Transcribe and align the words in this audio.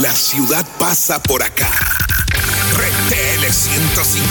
La 0.00 0.12
ciudad 0.14 0.64
pasa 0.78 1.20
por 1.22 1.42
acá. 1.42 1.70
RTL 2.76 3.44
105. 3.50 4.26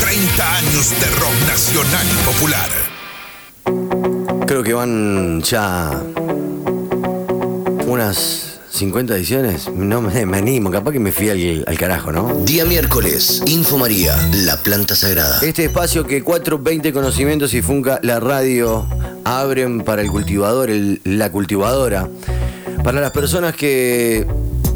30 0.00 0.56
años 0.56 0.90
de 1.00 1.06
rock 1.20 1.34
nacional 1.48 2.06
y 2.10 2.16
popular. 2.24 2.68
Creo 4.46 4.62
que 4.62 4.72
van 4.74 5.42
ya 5.42 6.02
unas 7.86 8.60
50 8.72 9.16
ediciones. 9.16 9.68
No 9.72 10.00
me, 10.00 10.26
me 10.26 10.38
animo, 10.38 10.70
capaz 10.70 10.92
que 10.92 11.00
me 11.00 11.12
fui 11.12 11.30
al, 11.30 11.64
al 11.66 11.78
carajo, 11.78 12.10
¿no? 12.12 12.34
Día 12.44 12.64
miércoles, 12.64 13.42
Info 13.46 13.78
María, 13.78 14.16
la 14.44 14.56
planta 14.56 14.96
sagrada. 14.96 15.38
Este 15.42 15.66
espacio 15.66 16.06
que 16.06 16.22
420 16.22 16.92
Conocimientos 16.92 17.54
y 17.54 17.62
Funca, 17.62 18.00
la 18.02 18.18
radio, 18.20 18.86
abren 19.24 19.82
para 19.82 20.02
el 20.02 20.10
cultivador, 20.10 20.70
el- 20.70 21.00
la 21.04 21.30
cultivadora. 21.30 22.08
Para 22.82 23.00
las 23.00 23.10
personas 23.12 23.54
que 23.54 24.26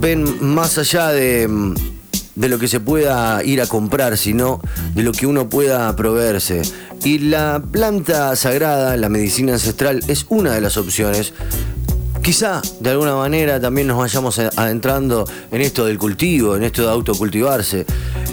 ven 0.04 0.52
más 0.54 0.76
allá 0.76 1.12
de, 1.12 1.48
de 2.34 2.48
lo 2.50 2.58
que 2.58 2.68
se 2.68 2.78
pueda 2.78 3.42
ir 3.42 3.62
a 3.62 3.66
comprar, 3.66 4.18
sino 4.18 4.60
de 4.94 5.02
lo 5.02 5.12
que 5.12 5.26
uno 5.26 5.48
pueda 5.48 5.96
proveerse. 5.96 6.60
Y 7.04 7.20
la 7.20 7.62
planta 7.72 8.36
sagrada, 8.36 8.98
la 8.98 9.08
medicina 9.08 9.54
ancestral, 9.54 10.00
es 10.06 10.26
una 10.28 10.52
de 10.52 10.60
las 10.60 10.76
opciones. 10.76 11.32
Quizá 12.22 12.60
de 12.80 12.90
alguna 12.90 13.14
manera 13.14 13.58
también 13.58 13.86
nos 13.86 13.96
vayamos 13.96 14.38
adentrando 14.38 15.26
en 15.50 15.62
esto 15.62 15.86
del 15.86 15.96
cultivo, 15.96 16.54
en 16.54 16.64
esto 16.64 16.82
de 16.82 16.90
autocultivarse. 16.90 17.86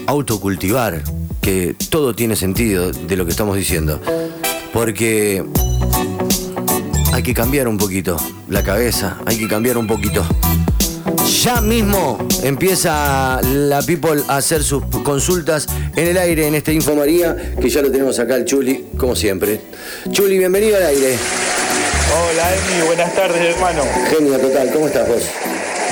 Autocultivar, 0.07 1.01
que 1.41 1.73
todo 1.89 2.13
tiene 2.13 2.35
sentido 2.35 2.91
de 2.91 3.15
lo 3.15 3.23
que 3.23 3.31
estamos 3.31 3.55
diciendo. 3.55 4.01
Porque 4.73 5.45
hay 7.13 7.23
que 7.23 7.33
cambiar 7.33 7.69
un 7.69 7.77
poquito 7.77 8.17
la 8.49 8.61
cabeza, 8.61 9.19
hay 9.25 9.37
que 9.37 9.47
cambiar 9.47 9.77
un 9.77 9.87
poquito. 9.87 10.25
Ya 11.39 11.61
mismo 11.61 12.17
empieza 12.43 13.39
la 13.41 13.81
People 13.81 14.21
a 14.27 14.37
hacer 14.37 14.61
sus 14.63 14.83
consultas 15.01 15.65
en 15.95 16.09
el 16.09 16.17
aire 16.17 16.45
en 16.45 16.55
este 16.55 16.73
Info 16.73 16.93
María, 16.93 17.55
que 17.59 17.69
ya 17.69 17.81
lo 17.81 17.89
tenemos 17.89 18.19
acá 18.19 18.35
el 18.35 18.43
Chuli, 18.43 18.87
como 18.97 19.15
siempre. 19.15 19.61
Chuli, 20.11 20.37
bienvenido 20.37 20.75
al 20.75 20.83
aire. 20.87 21.15
Hola 22.13 22.53
Emi, 22.53 22.85
buenas 22.85 23.15
tardes 23.15 23.55
hermano. 23.55 23.81
Genio 24.09 24.37
total, 24.39 24.71
¿cómo 24.73 24.87
estás 24.87 25.07
vos? 25.07 25.23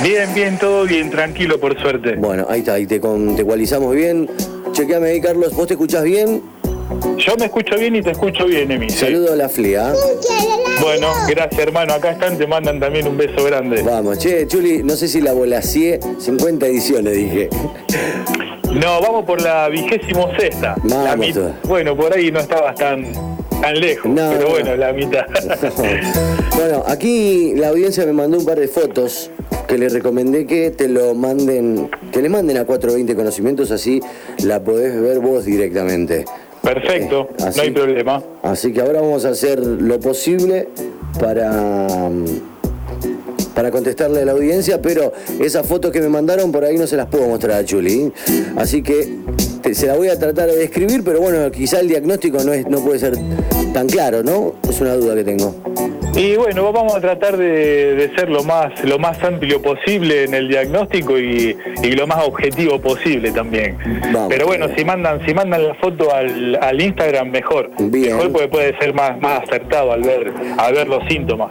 Bien, 0.02 0.32
bien, 0.34 0.58
todo 0.58 0.84
bien, 0.84 1.10
tranquilo 1.10 1.58
por 1.58 1.80
suerte. 1.80 2.16
Bueno, 2.16 2.46
ahí 2.48 2.60
está, 2.60 2.74
ahí 2.74 2.86
te 2.86 3.00
contextualizamos 3.00 3.94
bien. 3.94 4.30
Chequeame 4.72 5.08
ahí, 5.08 5.20
Carlos, 5.22 5.54
¿vos 5.54 5.66
te 5.66 5.74
escuchás 5.74 6.04
bien? 6.04 6.42
Yo 7.18 7.36
me 7.38 7.44
escucho 7.46 7.76
bien 7.78 7.96
y 7.96 8.02
te 8.02 8.10
escucho 8.10 8.46
bien, 8.46 8.70
Emi. 8.70 8.90
Saludo 8.90 9.32
a 9.32 9.36
la 9.36 9.48
FLEA. 9.48 9.92
Bueno, 10.80 11.08
gracias 11.28 11.60
hermano, 11.60 11.92
acá 11.94 12.12
están, 12.12 12.38
te 12.38 12.46
mandan 12.46 12.80
también 12.80 13.06
un 13.06 13.16
beso 13.16 13.44
grande. 13.44 13.82
Vamos, 13.82 14.18
che, 14.18 14.46
Chuli, 14.46 14.82
no 14.82 14.96
sé 14.96 15.08
si 15.08 15.20
la 15.20 15.32
volacié, 15.32 16.00
50 16.18 16.66
ediciones 16.66 17.14
dije. 17.14 17.48
No, 18.72 19.00
vamos 19.02 19.24
por 19.24 19.42
la 19.42 19.68
vigésimo 19.68 20.30
sexta. 20.38 20.76
La 20.84 21.16
mit- 21.16 21.36
bueno, 21.64 21.96
por 21.96 22.14
ahí 22.16 22.30
no 22.32 22.40
estabas 22.40 22.74
tan, 22.76 23.04
tan 23.60 23.78
lejos, 23.78 24.10
No, 24.10 24.30
pero 24.30 24.44
no. 24.44 24.50
bueno, 24.50 24.76
la 24.76 24.92
mitad. 24.92 25.26
bueno, 26.56 26.82
aquí 26.86 27.52
la 27.56 27.68
audiencia 27.68 28.06
me 28.06 28.12
mandó 28.12 28.38
un 28.38 28.44
par 28.46 28.58
de 28.58 28.68
fotos 28.68 29.30
que 29.68 29.76
le 29.76 29.88
recomendé 29.88 30.46
que 30.46 30.70
te 30.70 30.88
lo 30.88 31.14
manden, 31.14 31.90
que 32.12 32.22
le 32.22 32.28
manden 32.28 32.56
a 32.56 32.64
420 32.64 33.14
Conocimientos, 33.14 33.70
así 33.70 34.00
la 34.44 34.62
podés 34.62 35.00
ver 35.00 35.18
vos 35.20 35.44
directamente. 35.44 36.24
Perfecto, 36.62 37.28
Eh, 37.38 37.44
así. 37.46 37.56
no 37.58 37.62
hay 37.64 37.70
problema. 37.70 38.22
Así 38.42 38.72
que 38.72 38.80
ahora 38.80 39.00
vamos 39.00 39.24
a 39.24 39.30
hacer 39.30 39.58
lo 39.60 39.98
posible 40.00 40.68
para, 41.18 42.08
mm, 42.10 42.24
para 43.54 43.70
contestarle 43.70 44.22
a 44.22 44.24
la 44.24 44.32
audiencia, 44.32 44.80
pero 44.80 45.12
esas 45.40 45.66
fotos 45.66 45.90
que 45.90 46.00
me 46.00 46.08
mandaron 46.08 46.52
por 46.52 46.64
ahí 46.64 46.76
no 46.76 46.86
se 46.86 46.96
las 46.96 47.06
puedo 47.06 47.26
mostrar 47.28 47.58
a 47.58 47.64
Chuli. 47.64 48.12
Así 48.56 48.82
que 48.82 49.16
te- 49.62 49.74
se 49.74 49.86
la 49.86 49.96
voy 49.96 50.08
a 50.08 50.18
tratar 50.18 50.48
de 50.50 50.56
describir, 50.56 51.02
pero 51.04 51.20
bueno, 51.20 51.50
quizá 51.50 51.80
el 51.80 51.88
diagnóstico 51.88 52.42
no, 52.44 52.52
es, 52.52 52.66
no 52.68 52.80
puede 52.80 52.98
ser 52.98 53.14
tan 53.72 53.86
claro, 53.88 54.22
¿no? 54.22 54.54
Es 54.68 54.80
una 54.80 54.94
duda 54.94 55.14
que 55.14 55.24
tengo. 55.24 55.54
Y 56.16 56.36
bueno, 56.36 56.72
vamos 56.72 56.94
a 56.94 57.00
tratar 57.00 57.36
de, 57.36 57.94
de 57.94 58.14
ser 58.14 58.28
lo 58.28 58.42
más, 58.42 58.84
lo 58.84 58.98
más 58.98 59.22
amplio 59.22 59.62
posible 59.62 60.24
en 60.24 60.34
el 60.34 60.48
diagnóstico 60.48 61.18
y, 61.18 61.56
y 61.82 61.92
lo 61.92 62.06
más 62.06 62.26
objetivo 62.26 62.80
posible 62.80 63.30
también. 63.32 63.78
Vamos. 64.12 64.28
Pero 64.28 64.46
bueno, 64.46 64.66
si 64.76 64.84
mandan, 64.84 65.24
si 65.24 65.32
mandan 65.32 65.66
la 65.66 65.74
foto 65.74 66.14
al, 66.14 66.58
al 66.60 66.80
Instagram 66.80 67.30
mejor. 67.30 67.70
Bien. 67.78 68.16
Mejor 68.16 68.32
porque 68.32 68.48
puede 68.48 68.78
ser 68.78 68.92
más, 68.92 69.18
más 69.20 69.44
acertado 69.44 69.92
al 69.92 70.02
ver, 70.02 70.32
al 70.58 70.74
ver 70.74 70.88
los 70.88 71.02
síntomas. 71.08 71.50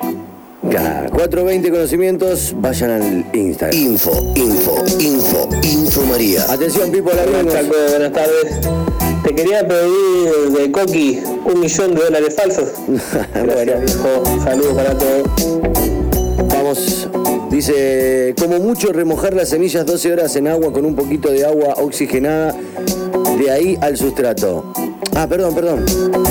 Ya, 0.70 1.08
420 1.12 1.72
Conocimientos, 1.72 2.54
vayan 2.58 2.92
al 2.92 3.26
Instagram. 3.34 3.76
Info, 3.76 4.12
info, 4.36 4.84
info, 5.00 5.50
Info 5.64 6.06
María. 6.06 6.44
Atención, 6.48 6.92
Pipo, 6.92 7.10
la 7.10 7.26
Chaco, 7.52 7.74
buenas 7.90 8.12
tardes. 8.14 8.60
Te 9.24 9.34
quería 9.34 9.68
pedir 9.68 10.52
de 10.56 10.72
Coqui 10.72 11.22
un 11.46 11.60
millón 11.60 11.96
de 11.96 12.04
dólares 12.04 12.36
falsos. 12.36 12.70
bueno, 13.34 13.74
viejo. 13.80 14.24
Saludos 14.44 14.74
para 14.76 14.96
todos. 14.96 15.28
Vamos, 16.54 17.10
dice, 17.50 18.36
como 18.40 18.60
mucho 18.60 18.94
remojar 18.94 19.34
las 19.34 19.50
semillas 19.50 19.88
12 19.88 20.14
horas 20.14 20.36
en 20.36 20.48
agua 20.48 20.72
con 20.72 20.86
un 20.86 20.96
poquito 20.96 21.32
de 21.32 21.46
agua 21.46 21.76
oxigenada, 21.78 22.56
de 23.40 23.52
ahí 23.52 23.78
al 23.82 23.98
sustrato. 23.98 24.72
Ah, 25.16 25.26
perdón, 25.28 25.56
perdón, 25.56 25.86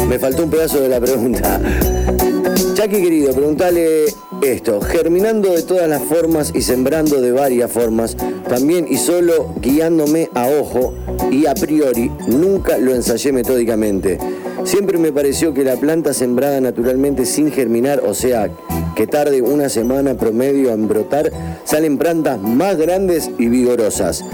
me 0.09 0.19
faltó 0.19 0.45
un 0.45 0.51
pedazo 0.51 0.81
de 0.81 0.89
la 0.89 1.01
pregunta. 1.01 1.61
Jackie 2.75 3.03
querido, 3.03 3.35
preguntale 3.35 4.07
esto, 4.43 4.81
germinando 4.81 5.53
de 5.53 5.63
todas 5.63 5.89
las 5.89 6.03
formas 6.03 6.53
y 6.55 6.63
sembrando 6.63 7.21
de 7.21 7.33
varias 7.33 7.71
formas, 7.71 8.17
también 8.49 8.87
y 8.89 8.97
solo 8.97 9.55
guiándome 9.61 10.31
a 10.35 10.47
ojo 10.49 10.95
y 11.31 11.47
a 11.47 11.55
priori, 11.55 12.11
nunca 12.29 12.79
lo 12.79 12.95
ensayé 12.95 13.33
metódicamente. 13.33 14.19
Siempre 14.65 14.99
me 14.99 15.13
pareció 15.13 15.55
que 15.55 15.65
la 15.65 15.77
planta 15.77 16.13
sembrada 16.13 16.61
naturalmente 16.61 17.27
sin 17.27 17.51
germinar, 17.51 18.03
o 18.05 18.15
sea, 18.15 18.51
que 18.95 19.07
tarde 19.07 19.43
una 19.43 19.69
semana 19.69 20.15
promedio 20.15 20.73
en 20.73 20.89
brotar, 20.89 21.31
salen 21.65 21.99
plantas 21.99 22.41
más 22.41 22.77
grandes 22.77 23.31
y 23.39 23.49
vigorosas. 23.49 24.25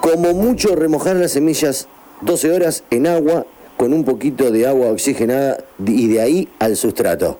Como 0.00 0.32
mucho 0.34 0.76
remojar 0.76 1.16
las 1.16 1.32
semillas 1.32 1.88
12 2.20 2.52
horas 2.52 2.84
en 2.90 3.06
agua 3.06 3.46
con 3.76 3.92
un 3.92 4.04
poquito 4.04 4.50
de 4.50 4.66
agua 4.66 4.88
oxigenada 4.88 5.58
y 5.84 6.08
de 6.08 6.20
ahí 6.20 6.48
al 6.58 6.76
sustrato. 6.76 7.38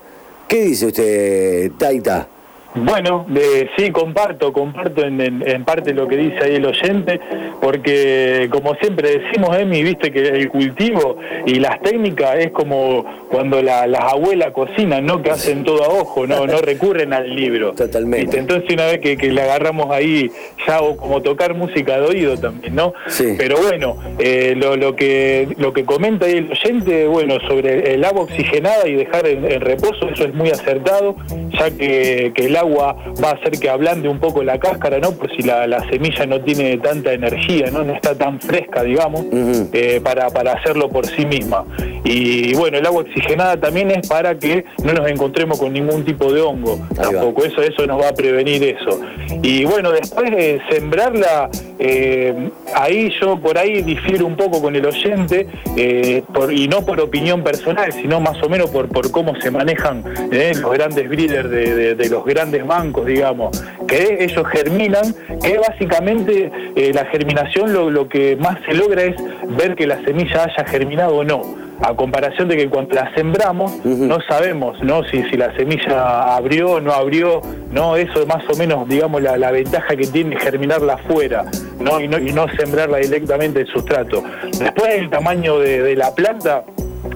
¿Qué 0.48 0.64
dice 0.64 0.86
usted, 0.86 1.72
Taita? 1.78 2.33
Bueno, 2.74 3.24
de, 3.28 3.70
sí, 3.76 3.90
comparto, 3.90 4.52
comparto 4.52 5.04
en, 5.04 5.20
en- 5.20 5.44
en 5.48 5.64
parte 5.64 5.94
lo 5.94 6.08
que 6.08 6.16
dice 6.16 6.38
ahí 6.42 6.56
el 6.56 6.66
oyente, 6.66 7.20
porque 7.60 8.48
como 8.50 8.74
siempre 8.76 9.18
decimos, 9.18 9.56
Emi, 9.56 9.82
viste 9.82 10.10
que 10.12 10.20
el 10.28 10.48
cultivo 10.48 11.16
y 11.46 11.54
las 11.60 11.80
técnicas 11.80 12.36
es 12.38 12.50
como 12.50 13.04
cuando 13.30 13.62
la- 13.62 13.86
las 13.86 14.12
abuelas 14.12 14.50
cocinan, 14.52 15.06
¿no? 15.06 15.22
Que 15.22 15.30
hacen 15.30 15.64
todo 15.64 15.84
a 15.84 15.88
ojo, 15.88 16.26
no, 16.26 16.46
no 16.46 16.58
recurren 16.60 17.12
al 17.12 17.34
libro. 17.34 17.72
Totalmente. 17.72 18.26
¿Viste? 18.26 18.38
Entonces 18.38 18.70
una 18.72 18.86
vez 18.86 18.98
que, 19.00 19.16
que 19.16 19.30
le 19.32 19.40
agarramos 19.42 19.90
ahí, 19.90 20.30
ya 20.66 20.80
o 20.80 20.96
como 20.96 21.22
tocar 21.22 21.54
música 21.54 21.98
de 22.00 22.06
oído 22.06 22.36
también, 22.38 22.74
¿no? 22.74 22.92
Sí. 23.06 23.34
Pero 23.38 23.56
bueno, 23.62 23.96
eh, 24.18 24.54
lo, 24.56 24.76
lo 24.76 24.96
que 24.96 25.48
lo 25.58 25.72
que 25.72 25.84
comenta 25.84 26.26
ahí 26.26 26.38
el 26.38 26.50
oyente, 26.50 27.06
bueno, 27.06 27.38
sobre 27.46 27.94
el 27.94 28.04
agua 28.04 28.22
oxigenada 28.22 28.88
y 28.88 28.94
dejar 28.94 29.26
en, 29.26 29.50
en 29.50 29.60
reposo, 29.60 30.08
eso 30.08 30.24
es 30.24 30.34
muy 30.34 30.50
acertado, 30.50 31.16
ya 31.58 31.70
que, 31.70 32.32
que 32.34 32.46
el 32.46 32.56
agua 32.56 32.63
va 32.72 33.28
a 33.30 33.32
hacer 33.32 33.58
que 33.58 33.68
ablande 33.68 34.08
un 34.08 34.18
poco 34.18 34.42
la 34.42 34.58
cáscara, 34.58 34.98
¿no? 34.98 35.12
Por 35.12 35.30
si 35.36 35.42
la, 35.42 35.66
la 35.66 35.80
semilla 35.90 36.26
no 36.26 36.40
tiene 36.40 36.76
tanta 36.78 37.12
energía, 37.12 37.70
¿no? 37.70 37.84
No 37.84 37.94
está 37.94 38.14
tan 38.14 38.40
fresca, 38.40 38.82
digamos, 38.82 39.24
eh, 39.72 40.00
para, 40.02 40.30
para 40.30 40.52
hacerlo 40.52 40.88
por 40.88 41.06
sí 41.06 41.26
misma. 41.26 41.64
Y 42.04 42.54
bueno, 42.54 42.78
el 42.78 42.86
agua 42.86 43.02
oxigenada 43.02 43.56
también 43.58 43.90
es 43.90 44.06
para 44.08 44.38
que 44.38 44.64
no 44.84 44.92
nos 44.92 45.08
encontremos 45.10 45.58
con 45.58 45.72
ningún 45.72 46.04
tipo 46.04 46.32
de 46.32 46.40
hongo, 46.40 46.78
Ahí 46.98 47.06
va. 47.06 47.20
tampoco 47.20 47.44
eso, 47.44 47.62
eso 47.62 47.86
nos 47.86 48.00
va 48.00 48.08
a 48.08 48.12
prevenir 48.12 48.62
eso. 48.62 49.00
Y 49.42 49.64
bueno, 49.64 49.90
después 49.90 50.30
de 50.30 50.60
sembrarla, 50.70 51.48
eh, 51.78 52.50
ahí 52.74 53.10
yo 53.20 53.38
por 53.38 53.58
ahí 53.58 53.82
difiero 53.82 54.26
un 54.26 54.36
poco 54.36 54.60
con 54.62 54.74
el 54.76 54.86
oyente, 54.86 55.46
eh, 55.76 56.22
por- 56.32 56.52
y 56.52 56.68
no 56.68 56.84
por 56.84 57.00
opinión 57.00 57.42
personal, 57.42 57.92
sino 57.92 58.20
más 58.20 58.42
o 58.42 58.48
menos 58.48 58.70
por, 58.70 58.88
por 58.88 59.10
cómo 59.10 59.34
se 59.40 59.50
manejan 59.50 60.04
eh, 60.32 60.52
los 60.60 60.72
grandes 60.72 61.08
breeders 61.08 61.50
de, 61.50 61.74
de- 61.74 61.94
de 61.94 62.08
los 62.08 62.24
grandes 62.24 62.66
bancos, 62.66 63.06
digamos, 63.06 63.62
que 63.86 64.18
ellos 64.24 64.46
germinan, 64.48 65.14
que 65.42 65.58
básicamente 65.58 66.50
eh, 66.76 66.92
la 66.94 67.04
germinación 67.06 67.72
lo, 67.72 67.90
lo 67.90 68.08
que 68.08 68.36
más 68.36 68.58
se 68.66 68.74
logra 68.74 69.02
es 69.04 69.16
ver 69.56 69.74
que 69.74 69.86
la 69.86 70.02
semilla 70.04 70.44
haya 70.44 70.64
germinado 70.68 71.16
o 71.16 71.24
no. 71.24 71.63
A 71.82 71.94
comparación 71.94 72.48
de 72.48 72.56
que 72.56 72.68
cuando 72.68 72.94
la 72.94 73.14
sembramos, 73.14 73.84
no 73.84 74.18
sabemos 74.28 74.82
¿no? 74.82 75.02
Si, 75.04 75.22
si 75.24 75.36
la 75.36 75.54
semilla 75.56 76.34
abrió 76.36 76.72
o 76.72 76.80
no 76.80 76.92
abrió, 76.92 77.40
no 77.70 77.96
eso 77.96 78.20
es 78.22 78.26
más 78.26 78.44
o 78.48 78.56
menos 78.56 78.88
digamos 78.88 79.20
la, 79.22 79.36
la 79.36 79.50
ventaja 79.50 79.96
que 79.96 80.06
tiene 80.06 80.38
germinarla 80.38 80.94
afuera 80.94 81.44
¿no? 81.80 82.00
Y, 82.00 82.08
no, 82.08 82.18
y 82.18 82.32
no 82.32 82.46
sembrarla 82.56 82.98
directamente 82.98 83.60
en 83.60 83.66
sustrato. 83.66 84.22
Después 84.58 84.94
el 84.94 85.10
tamaño 85.10 85.58
de, 85.58 85.82
de 85.82 85.96
la 85.96 86.14
planta, 86.14 86.64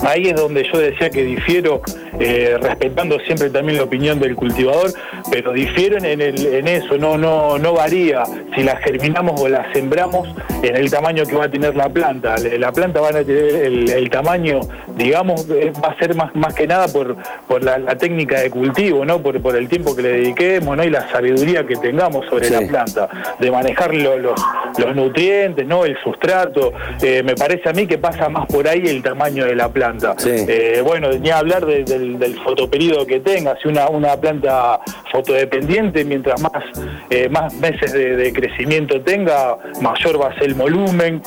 ahí 0.03 0.29
es 0.29 0.37
donde 0.37 0.65
yo 0.71 0.79
decía 0.79 1.11
que 1.11 1.25
difiero 1.25 1.83
eh, 2.21 2.57
respetando 2.61 3.19
siempre 3.21 3.51
también 3.51 3.79
la 3.79 3.85
opinión 3.85 4.19
del 4.19 4.35
cultivador, 4.35 4.93
pero 5.31 5.53
difieren 5.53 6.05
en, 6.05 6.21
el, 6.21 6.47
en 6.47 6.69
eso, 6.69 6.99
no, 6.99 7.17
no, 7.17 7.59
no 7.59 7.75
varía 7.75 8.25
si 8.55 8.63
la 8.63 8.77
germinamos 8.77 9.41
o 9.41 9.49
la 9.49 9.73
sembramos 9.73 10.29
en 10.63 10.77
el 10.77 10.91
tamaño 10.91 11.25
que 11.25 11.37
va 11.37 11.45
a 11.45 11.51
tener 11.51 11.77
la 11.77 11.89
planta. 11.89 12.37
La 12.59 12.73
planta 12.73 13.01
va 13.01 13.09
a 13.09 13.25
tener 13.25 13.55
el, 13.55 14.11
tamaño, 14.11 14.61
digamos, 14.97 15.49
eh, 15.51 15.73
va 15.83 15.89
a 15.91 15.99
ser 15.99 16.15
más, 16.15 16.35
más 16.35 16.55
que 16.55 16.67
nada 16.67 16.89
por, 16.89 17.17
por 17.47 17.63
la, 17.63 17.79
técnica 17.99 18.41
de 18.41 18.51
cultivo, 18.51 19.05
¿no? 19.05 19.21
Por, 19.21 19.41
por 19.41 19.57
el 19.57 19.69
tiempo 19.69 19.95
que 19.95 20.03
le 20.03 20.13
dediquemos 20.13 20.77
¿no? 20.77 20.85
y 20.85 20.91
la 20.91 21.09
sabiduría 21.11 21.67
que 21.67 21.77
tengamos 21.77 22.27
sobre 22.27 22.51
la 22.51 22.61
planta, 22.61 23.09
de 23.39 23.51
manejar 23.51 23.95
los, 23.95 24.41
los 24.79 24.97
nutrientes, 24.97 25.67
¿no? 25.67 25.85
el 25.85 25.97
sustrato. 26.03 26.73
Eh, 27.03 27.23
me 27.23 27.35
parece 27.35 27.69
a 27.69 27.73
mí 27.73 27.87
que 27.87 27.99
pasa 27.99 28.29
más 28.29 28.47
por 28.47 28.67
ahí 28.69 28.83
el 28.87 29.03
tamaño 29.03 29.45
de 29.45 29.55
la 29.55 29.69
planta. 29.69 29.78
Eh, 30.27 30.83
bueno, 30.85 31.11
ni 31.13 31.31
hablar 31.31 31.65
del, 31.67 32.19
del 32.19 32.41
fotoperíodo 32.43 33.07
que 33.07 33.21
tenga, 33.21 33.57
si 33.63 33.69
una, 33.69 33.89
una 33.89 34.17
planta 34.17 34.81
fotodependiente, 35.11 36.05
mientras 36.05 36.41
más, 36.41 36.65
eh, 37.11 37.29
más 37.29 37.55
meses 37.55 37.93
de, 37.93 38.33
crecimiento 38.33 39.01
tenga, 39.01 39.57
mayor 39.81 40.21
va 40.21 40.29
a 40.29 40.35
ser 40.35 40.45
el 40.45 40.55
volumen. 40.55 41.23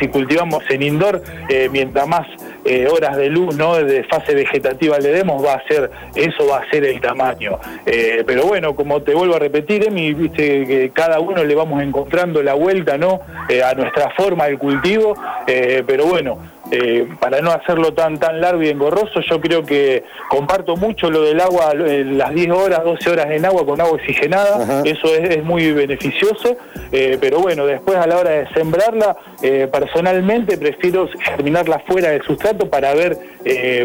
si 0.00 0.08
cultivamos 0.08 0.62
en 0.70 0.82
indoor, 0.82 1.22
mientras 1.70 2.06
más 2.06 2.26
eh, 2.64 2.86
horas 2.86 3.16
de 3.16 3.28
luz, 3.28 3.56
¿no? 3.56 3.74
De 3.74 4.04
fase 4.04 4.36
vegetativa 4.36 4.96
le 5.00 5.10
demos, 5.10 5.44
va 5.44 5.54
a 5.54 5.66
ser, 5.66 5.90
eso 6.14 6.46
va 6.46 6.58
a 6.58 6.70
ser 6.70 6.84
el 6.84 7.00
tamaño. 7.00 7.58
Eh, 7.84 8.22
pero 8.24 8.44
bueno, 8.44 8.76
como 8.76 9.02
te 9.02 9.14
vuelvo 9.14 9.34
a 9.34 9.40
repetir, 9.40 9.84
Emi, 9.88 10.14
viste 10.14 10.64
que 10.64 10.90
cada 10.94 11.18
uno 11.18 11.42
le 11.42 11.56
vamos 11.56 11.82
encontrando 11.82 12.40
la 12.40 12.54
vuelta, 12.54 12.96
¿no? 12.96 13.20
Eh, 13.48 13.64
a 13.64 13.74
nuestra 13.74 14.10
forma 14.10 14.44
del 14.44 14.58
cultivo, 14.58 15.16
pero 15.44 16.06
bueno, 16.06 16.38
eh, 16.74 17.06
para 17.20 17.42
no 17.42 17.50
hacerlo 17.50 17.92
tan 17.92 18.18
tan 18.18 18.40
largo 18.40 18.62
y 18.62 18.68
engorroso, 18.68 19.20
yo 19.20 19.38
creo 19.42 19.62
que 19.62 20.04
comparto 20.30 20.74
mucho 20.74 21.10
lo 21.10 21.20
del 21.20 21.38
agua, 21.38 21.72
eh, 21.74 22.02
las 22.02 22.32
10 22.32 22.50
horas, 22.50 22.82
12 22.82 23.10
horas 23.10 23.30
en 23.30 23.44
agua 23.44 23.66
con 23.66 23.78
agua 23.78 23.92
oxigenada, 23.92 24.82
eso 24.82 25.14
es, 25.14 25.44
muy 25.44 25.70
beneficioso, 25.72 26.56
eh, 26.90 27.18
pero 27.20 27.40
bueno, 27.40 27.66
después 27.66 27.98
a 27.98 28.06
la 28.06 28.16
hora 28.16 28.30
de 28.30 28.48
sembrarla, 28.54 29.14
personalmente 29.70 30.56
prefiero 30.56 31.08
germinarla 31.24 31.82
fuera 31.86 32.10
del 32.10 32.22
sustrato 32.22 32.70
para 32.70 32.94
ver 32.94 33.18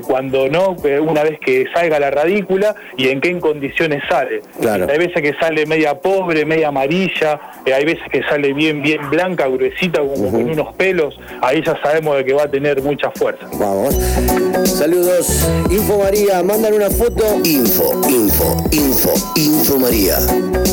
cuando 0.05 0.47
no, 0.47 0.75
una 1.01 1.23
vez 1.23 1.39
que 1.39 1.65
salga 1.73 1.99
la 1.99 2.11
radícula 2.11 2.75
y 2.95 3.09
en 3.09 3.19
qué 3.19 3.37
condiciones 3.39 4.03
sale. 4.09 4.41
Hay 4.61 4.97
veces 4.97 5.21
que 5.21 5.33
sale 5.39 5.65
media 5.65 5.95
pobre, 5.95 6.45
media 6.45 6.67
amarilla, 6.67 7.39
hay 7.65 7.85
veces 7.85 8.03
que 8.11 8.21
sale 8.23 8.53
bien, 8.53 8.81
bien 8.81 9.09
blanca, 9.09 9.47
gruesita, 9.47 9.99
como 9.99 10.31
con 10.31 10.49
unos 10.49 10.75
pelos, 10.75 11.19
ahí 11.41 11.61
ya 11.65 11.79
sabemos 11.81 12.17
de 12.17 12.25
que 12.25 12.33
va 12.33 12.43
a 12.43 12.51
tener 12.51 12.81
mucha 12.81 13.11
fuerza. 13.11 13.47
Vamos. 13.53 13.95
Saludos. 14.65 15.49
Info 15.69 15.99
María, 15.99 16.43
mandan 16.43 16.73
una 16.73 16.89
foto. 16.89 17.23
Info, 17.43 18.01
info, 18.09 18.63
info, 18.71 19.13
info 19.35 19.79
María. 19.79 20.17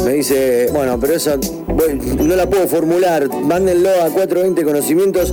Me 0.05 0.13
dice, 0.13 0.69
bueno, 0.73 0.99
pero 1.01 1.15
esa 1.15 1.37
no 1.37 2.37
la 2.37 2.47
puedo 2.49 2.69
formular. 2.69 3.29
Mándenlo 3.29 3.89
a 3.91 4.11
420 4.11 4.65
conocimientos. 4.75 5.33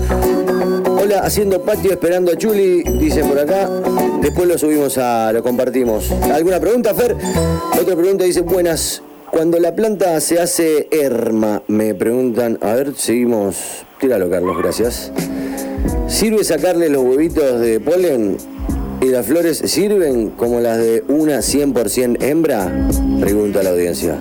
Hola, 1.01 1.21
haciendo 1.23 1.63
patio 1.63 1.91
esperando 1.91 2.31
a 2.31 2.37
Chuli, 2.37 2.83
dicen 2.83 3.27
por 3.27 3.39
acá. 3.39 3.67
Después 4.21 4.47
lo 4.47 4.55
subimos 4.55 4.99
a, 4.99 5.33
lo 5.33 5.41
compartimos. 5.41 6.11
¿Alguna 6.31 6.59
pregunta, 6.59 6.93
Fer? 6.93 7.15
Otra 7.73 7.95
pregunta 7.95 8.23
dice, 8.23 8.41
buenas. 8.41 9.01
Cuando 9.31 9.57
la 9.59 9.73
planta 9.73 10.19
se 10.21 10.39
hace 10.39 10.87
herma, 10.91 11.63
me 11.67 11.95
preguntan, 11.95 12.59
a 12.61 12.75
ver, 12.75 12.93
seguimos. 12.93 13.83
Tíralo, 13.99 14.29
Carlos, 14.29 14.55
gracias. 14.59 15.11
¿Sirve 16.05 16.43
sacarle 16.43 16.89
los 16.89 17.01
huevitos 17.01 17.59
de 17.61 17.79
polen? 17.79 18.37
¿Y 19.01 19.05
las 19.05 19.25
flores 19.25 19.57
sirven 19.57 20.29
como 20.29 20.59
las 20.59 20.77
de 20.77 21.03
una 21.07 21.37
100% 21.37 22.21
hembra? 22.21 22.71
Pregunta 23.19 23.63
la 23.63 23.71
audiencia. 23.71 24.17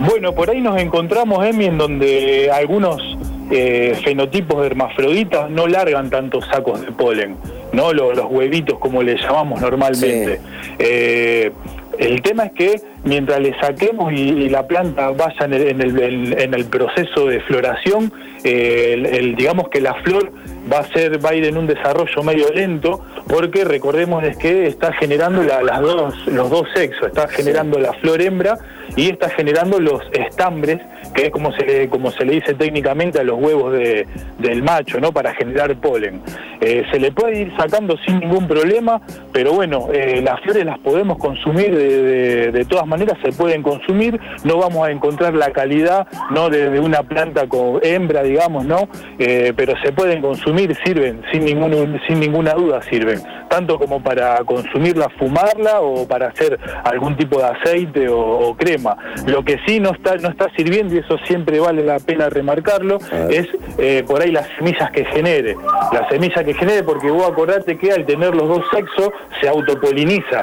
Bueno, 0.00 0.34
por 0.34 0.50
ahí 0.50 0.60
nos 0.60 0.80
encontramos, 0.80 1.44
Emi, 1.46 1.66
en 1.66 1.78
donde 1.78 2.50
algunos 2.50 3.09
eh, 3.50 3.98
fenotipos 4.04 4.60
de 4.60 4.66
hermafroditas 4.68 5.50
no 5.50 5.66
largan 5.66 6.10
tantos 6.10 6.44
sacos 6.46 6.80
de 6.80 6.92
polen, 6.92 7.36
¿no? 7.72 7.92
Los, 7.92 8.18
huevitos, 8.30 8.78
como 8.78 9.02
le 9.02 9.16
llamamos 9.16 9.60
normalmente. 9.60 10.40
Eh, 10.78 11.50
el 11.98 12.22
tema 12.22 12.44
es 12.44 12.52
que 12.52 12.80
mientras 13.04 13.40
le 13.40 13.58
saquemos 13.60 14.12
y, 14.12 14.48
la 14.48 14.66
planta 14.66 15.10
vaya 15.10 15.44
en 15.44 15.52
el, 15.80 16.32
en 16.38 16.54
el, 16.54 16.64
proceso 16.66 17.26
de 17.26 17.40
floración, 17.40 18.12
eh, 18.44 19.34
digamos 19.36 19.68
que 19.68 19.80
la 19.80 19.94
flor 20.02 20.32
va 20.72 20.78
a 20.78 20.84
ser 20.92 21.22
va 21.22 21.30
a 21.30 21.34
ir 21.34 21.44
en 21.44 21.56
un 21.56 21.66
desarrollo 21.66 22.22
medio 22.22 22.50
lento 22.52 23.04
porque 23.28 23.64
recordemos 23.64 24.24
que 24.38 24.66
está 24.66 24.92
generando 24.94 25.42
las 25.42 25.80
dos 25.80 26.26
los 26.26 26.50
dos 26.50 26.68
sexos 26.74 27.08
está 27.08 27.28
generando 27.28 27.78
la 27.78 27.92
flor 27.94 28.20
hembra 28.22 28.58
y 28.96 29.10
está 29.10 29.28
generando 29.30 29.78
los 29.78 30.02
estambres 30.12 30.78
que 31.14 31.26
es 31.26 31.30
como 31.30 31.52
se 31.52 31.64
le 31.64 31.88
como 31.88 32.10
se 32.10 32.24
le 32.24 32.34
dice 32.34 32.54
técnicamente 32.54 33.18
a 33.18 33.24
los 33.24 33.38
huevos 33.38 33.72
de, 33.72 34.06
del 34.38 34.62
macho 34.62 35.00
no 35.00 35.12
para 35.12 35.34
generar 35.34 35.74
polen. 35.76 36.20
Eh, 36.60 36.84
se 36.90 36.98
le 36.98 37.10
puede 37.10 37.40
ir 37.40 37.52
sacando 37.56 37.96
sin 38.06 38.20
ningún 38.20 38.46
problema 38.46 39.00
pero 39.32 39.52
bueno 39.52 39.88
eh, 39.92 40.20
las 40.22 40.40
flores 40.40 40.64
las 40.64 40.78
podemos 40.78 41.18
consumir 41.18 41.74
de, 41.74 42.66
todas 42.68 42.86
maneras 42.86 43.18
se 43.22 43.32
pueden 43.32 43.62
consumir 43.62 44.20
no 44.44 44.58
vamos 44.58 44.86
a 44.86 44.90
encontrar 44.90 45.34
la 45.34 45.50
calidad 45.50 46.06
no 46.30 46.50
de, 46.50 46.78
una 46.78 47.02
planta 47.02 47.48
con 47.48 47.80
hembra 47.82 48.22
digamos 48.22 48.66
no 48.66 48.88
eh, 49.18 49.52
pero 49.56 49.74
se 49.82 49.92
pueden 49.92 50.20
consumir 50.20 50.60
sirven, 50.84 51.22
sin, 51.32 51.44
ningún, 51.44 52.00
sin 52.06 52.20
ninguna 52.20 52.54
duda 52.54 52.82
sirven, 52.82 53.20
tanto 53.50 53.80
como 53.80 54.00
para 54.00 54.36
consumirla, 54.44 55.08
fumarla 55.18 55.80
o 55.80 56.06
para 56.06 56.28
hacer 56.28 56.58
algún 56.84 57.16
tipo 57.16 57.38
de 57.38 57.46
aceite 57.46 58.08
o, 58.08 58.56
crema. 58.56 58.96
Lo 59.26 59.44
que 59.44 59.58
sí 59.66 59.80
no 59.80 59.90
está, 59.90 60.16
no 60.16 60.28
está 60.28 60.48
sirviendo, 60.56 60.94
y 60.94 60.98
eso 60.98 61.18
siempre 61.26 61.58
vale 61.58 61.84
la 61.84 61.98
pena 61.98 62.30
remarcarlo, 62.30 62.98
es 63.28 63.48
eh, 63.78 64.04
por 64.06 64.22
ahí 64.22 64.30
las 64.30 64.46
semillas 64.56 64.90
que 64.92 65.04
genere. 65.04 65.56
Las 65.92 66.08
semillas 66.08 66.44
que 66.44 66.54
genere, 66.54 66.84
porque 66.84 67.10
vos 67.10 67.28
acordate 67.28 67.76
que 67.76 67.90
al 67.90 68.06
tener 68.06 68.36
los 68.36 68.48
dos 68.48 68.64
sexos 68.72 69.10
se 69.40 69.48
autopoliniza. 69.48 70.42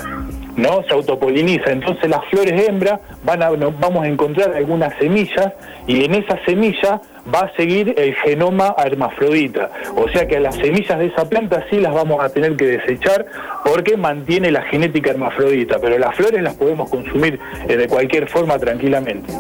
¿No? 0.57 0.83
Se 0.83 0.93
autopoliniza. 0.93 1.71
Entonces 1.71 2.09
las 2.09 2.25
flores 2.25 2.67
hembra 2.67 2.99
van 3.23 3.41
a, 3.41 3.49
vamos 3.49 4.03
a 4.03 4.07
encontrar 4.07 4.53
algunas 4.53 4.97
semillas 4.99 5.53
y 5.87 6.03
en 6.03 6.15
esa 6.15 6.37
semilla 6.45 6.99
va 7.33 7.41
a 7.41 7.55
seguir 7.55 7.93
el 7.97 8.13
genoma 8.15 8.75
hermafrodita. 8.77 9.71
O 9.95 10.09
sea 10.09 10.27
que 10.27 10.37
a 10.37 10.39
las 10.39 10.55
semillas 10.55 10.99
de 10.99 11.05
esa 11.05 11.29
planta 11.29 11.65
sí 11.69 11.79
las 11.79 11.93
vamos 11.93 12.23
a 12.23 12.29
tener 12.29 12.55
que 12.55 12.65
desechar 12.65 13.25
porque 13.63 13.95
mantiene 13.95 14.51
la 14.51 14.63
genética 14.63 15.11
hermafrodita, 15.11 15.79
pero 15.79 15.97
las 15.97 16.15
flores 16.15 16.41
las 16.41 16.55
podemos 16.55 16.89
consumir 16.89 17.39
eh, 17.67 17.77
de 17.77 17.87
cualquier 17.87 18.27
forma 18.27 18.57
tranquilamente. 18.57 19.31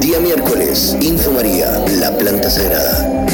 Día 0.00 0.18
miércoles, 0.20 0.98
Info 1.00 1.30
María, 1.32 1.68
la 2.00 2.16
planta 2.16 2.50
sagrada. 2.50 3.24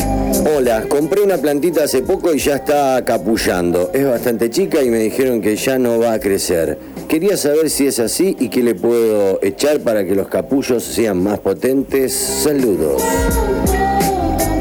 Hola, 0.57 0.85
compré 0.89 1.23
una 1.23 1.37
plantita 1.37 1.85
hace 1.85 2.03
poco 2.03 2.33
y 2.35 2.39
ya 2.39 2.57
está 2.57 3.05
capullando. 3.05 3.91
Es 3.93 4.07
bastante 4.07 4.49
chica 4.51 4.83
y 4.83 4.89
me 4.89 4.99
dijeron 4.99 5.41
que 5.41 5.57
ya 5.57 5.79
no 5.79 5.99
va 5.99 6.15
a 6.15 6.21
crecer. 6.21 6.79
Quería 7.11 7.37
saber 7.37 7.71
si 7.71 7.89
es 7.89 7.99
así 7.99 8.37
y 8.39 8.49
qué 8.51 8.63
le 8.63 8.77
puedo 8.77 9.41
echar 9.43 9.81
para 9.81 10.05
que 10.05 10.15
los 10.15 10.29
capullos 10.29 10.85
sean 10.85 11.21
más 11.21 11.41
potentes. 11.41 12.15
Saludos. 12.15 13.03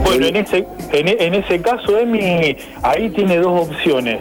Bueno, 0.04 0.26
en 0.26 0.36
ese, 0.36 0.66
en, 0.92 1.36
ese 1.36 1.62
caso, 1.62 2.00
Emi, 2.00 2.58
ahí 2.82 3.12
tiene 3.12 3.38
dos 3.38 3.70
opciones. 3.70 4.20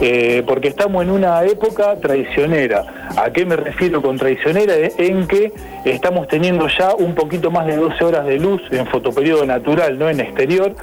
Eh, 0.00 0.42
porque 0.46 0.68
estamos 0.68 1.02
en 1.02 1.10
una 1.10 1.42
época 1.44 1.96
traicionera. 1.96 2.84
¿A 3.16 3.30
qué 3.30 3.46
me 3.46 3.56
refiero 3.56 4.02
con 4.02 4.18
traicionera? 4.18 4.74
En 4.98 5.26
que 5.26 5.52
estamos 5.84 6.28
teniendo 6.28 6.68
ya 6.68 6.94
un 6.94 7.14
poquito 7.14 7.50
más 7.50 7.66
de 7.66 7.76
12 7.76 8.04
horas 8.04 8.26
de 8.26 8.38
luz 8.38 8.60
en 8.70 8.86
fotoperiodo 8.86 9.46
natural, 9.46 9.98
no 9.98 10.10
en 10.10 10.20
exterior, 10.20 10.74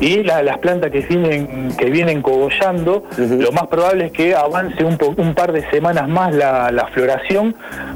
y 0.00 0.22
las 0.22 0.58
plantas 0.58 0.90
que 0.90 1.00
vienen, 1.00 1.72
que 1.76 1.90
vienen 1.90 2.22
cogollando, 2.22 3.04
lo 3.18 3.52
más 3.52 3.66
probable 3.66 4.06
es 4.06 4.12
que 4.12 4.34
avance 4.34 4.82
un, 4.84 4.98
un 5.16 5.34
par 5.34 5.52
de 5.52 5.68
semanas 5.70 6.08
más 6.08 6.34
la, 6.34 6.88
floración, 6.92 7.54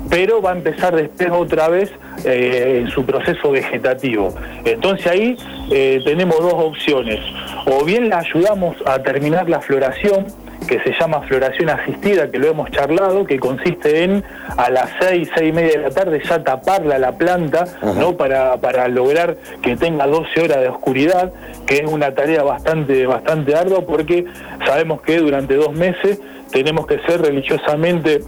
pero 0.09 0.40
va 0.40 0.52
a 0.52 0.56
empezar 0.56 0.95
después 0.95 1.30
otra 1.30 1.68
vez 1.68 1.90
eh, 2.25 2.80
en 2.83 2.90
su 2.90 3.04
proceso 3.04 3.50
vegetativo. 3.50 4.35
Entonces 4.64 5.06
ahí 5.06 5.37
eh, 5.71 6.00
tenemos 6.04 6.38
dos 6.38 6.54
opciones. 6.54 7.21
O 7.66 7.85
bien 7.85 8.09
la 8.09 8.18
ayudamos 8.18 8.76
a 8.87 9.00
terminar 9.02 9.49
la 9.50 9.61
floración, 9.61 10.26
que 10.66 10.80
se 10.80 10.92
llama 10.98 11.22
floración 11.22 11.70
asistida, 11.70 12.30
que 12.30 12.38
lo 12.38 12.48
hemos 12.48 12.70
charlado, 12.70 13.25
que 13.25 13.38
consiste 13.38 14.04
en 14.04 14.25
a 14.56 14.70
las 14.70 14.90
seis, 15.00 15.28
seis 15.34 15.50
y 15.50 15.52
media 15.52 15.72
de 15.72 15.78
la 15.78 15.90
tarde 15.90 16.20
ya 16.28 16.42
taparla 16.42 16.98
la 16.98 17.12
planta, 17.12 17.66
¿no? 17.82 18.16
Para, 18.16 18.56
para 18.58 18.88
lograr 18.88 19.36
que 19.62 19.76
tenga 19.76 20.06
12 20.06 20.40
horas 20.40 20.60
de 20.60 20.68
oscuridad, 20.68 21.32
que 21.66 21.78
es 21.78 21.90
una 21.90 22.14
tarea 22.14 22.42
bastante, 22.42 23.06
bastante 23.06 23.54
ardua 23.54 23.82
porque 23.86 24.25
sabemos 24.64 25.00
que 25.02 25.18
durante 25.18 25.54
dos 25.54 25.72
meses 25.72 26.20
tenemos 26.50 26.86
que 26.86 26.98
ser 27.00 27.22
religiosamente 27.22 28.22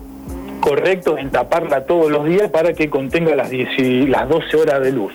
correctos 0.61 1.18
en 1.18 1.30
taparla 1.30 1.87
todos 1.87 2.11
los 2.11 2.25
días 2.26 2.50
para 2.50 2.73
que 2.73 2.90
contenga 2.90 3.35
las, 3.35 3.50
las 3.50 4.28
12 4.28 4.56
horas 4.56 4.82
de 4.82 4.92
luz. 4.92 5.12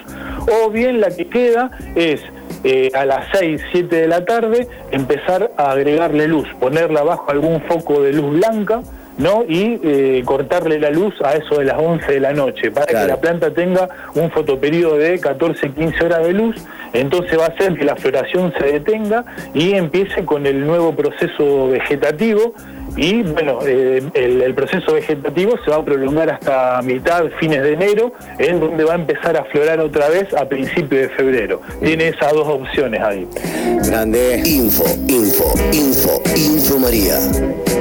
O 0.49 0.69
bien 0.69 0.99
la 0.99 1.09
que 1.09 1.27
queda 1.27 1.71
es 1.95 2.21
eh, 2.63 2.89
a 2.93 3.05
las 3.05 3.27
6, 3.33 3.61
7 3.71 3.95
de 3.95 4.07
la 4.07 4.25
tarde 4.25 4.67
empezar 4.91 5.51
a 5.57 5.71
agregarle 5.71 6.27
luz, 6.27 6.47
ponerla 6.59 7.03
bajo 7.03 7.29
algún 7.31 7.61
foco 7.61 8.01
de 8.01 8.13
luz 8.13 8.37
blanca 8.37 8.81
¿no? 9.17 9.43
Y 9.47 9.79
eh, 9.83 10.23
cortarle 10.25 10.79
la 10.79 10.89
luz 10.89 11.13
a 11.23 11.33
eso 11.33 11.59
de 11.59 11.65
las 11.65 11.77
11 11.77 12.11
de 12.11 12.19
la 12.19 12.33
noche, 12.33 12.71
para 12.71 12.85
que 12.87 13.07
la 13.07 13.17
planta 13.17 13.53
tenga 13.53 13.89
un 14.15 14.31
fotoperiodo 14.31 14.97
de 14.97 15.19
14, 15.19 15.71
15 15.71 16.05
horas 16.05 16.25
de 16.25 16.33
luz, 16.33 16.55
entonces 16.93 17.37
va 17.39 17.45
a 17.45 17.49
hacer 17.49 17.75
que 17.75 17.85
la 17.85 17.95
floración 17.95 18.53
se 18.57 18.65
detenga 18.65 19.25
y 19.53 19.73
empiece 19.73 20.25
con 20.25 20.45
el 20.45 20.65
nuevo 20.65 20.95
proceso 20.95 21.69
vegetativo 21.69 22.53
y 22.95 23.23
bueno, 23.23 23.59
eh, 23.65 24.03
el, 24.13 24.53
proceso 24.53 24.93
vegetativo 24.93 25.55
se 25.65 25.71
va 25.71 25.77
a 25.77 25.85
prolongar 25.85 26.29
hasta 26.29 26.81
mitad, 26.83 27.25
fines 27.39 27.63
de 27.63 27.73
enero, 27.73 28.13
en 28.37 28.59
donde 28.59 28.83
va 28.83 28.93
a 28.93 28.95
empezar 28.95 29.35
a 29.35 29.45
florar 29.45 29.79
otra 29.79 30.09
vez 30.09 30.31
a 30.33 30.47
principios 30.47 31.01
de 31.01 31.09
febrero. 31.09 31.61
Tiene 31.81 32.09
esas 32.09 32.33
dos 32.33 32.47
opciones 32.47 33.01
ahí. 33.01 33.27
Grande. 33.87 34.43
Info, 34.45 34.85
info, 35.07 35.53
info, 35.71 36.21
info 36.35 36.79
María. 36.79 37.17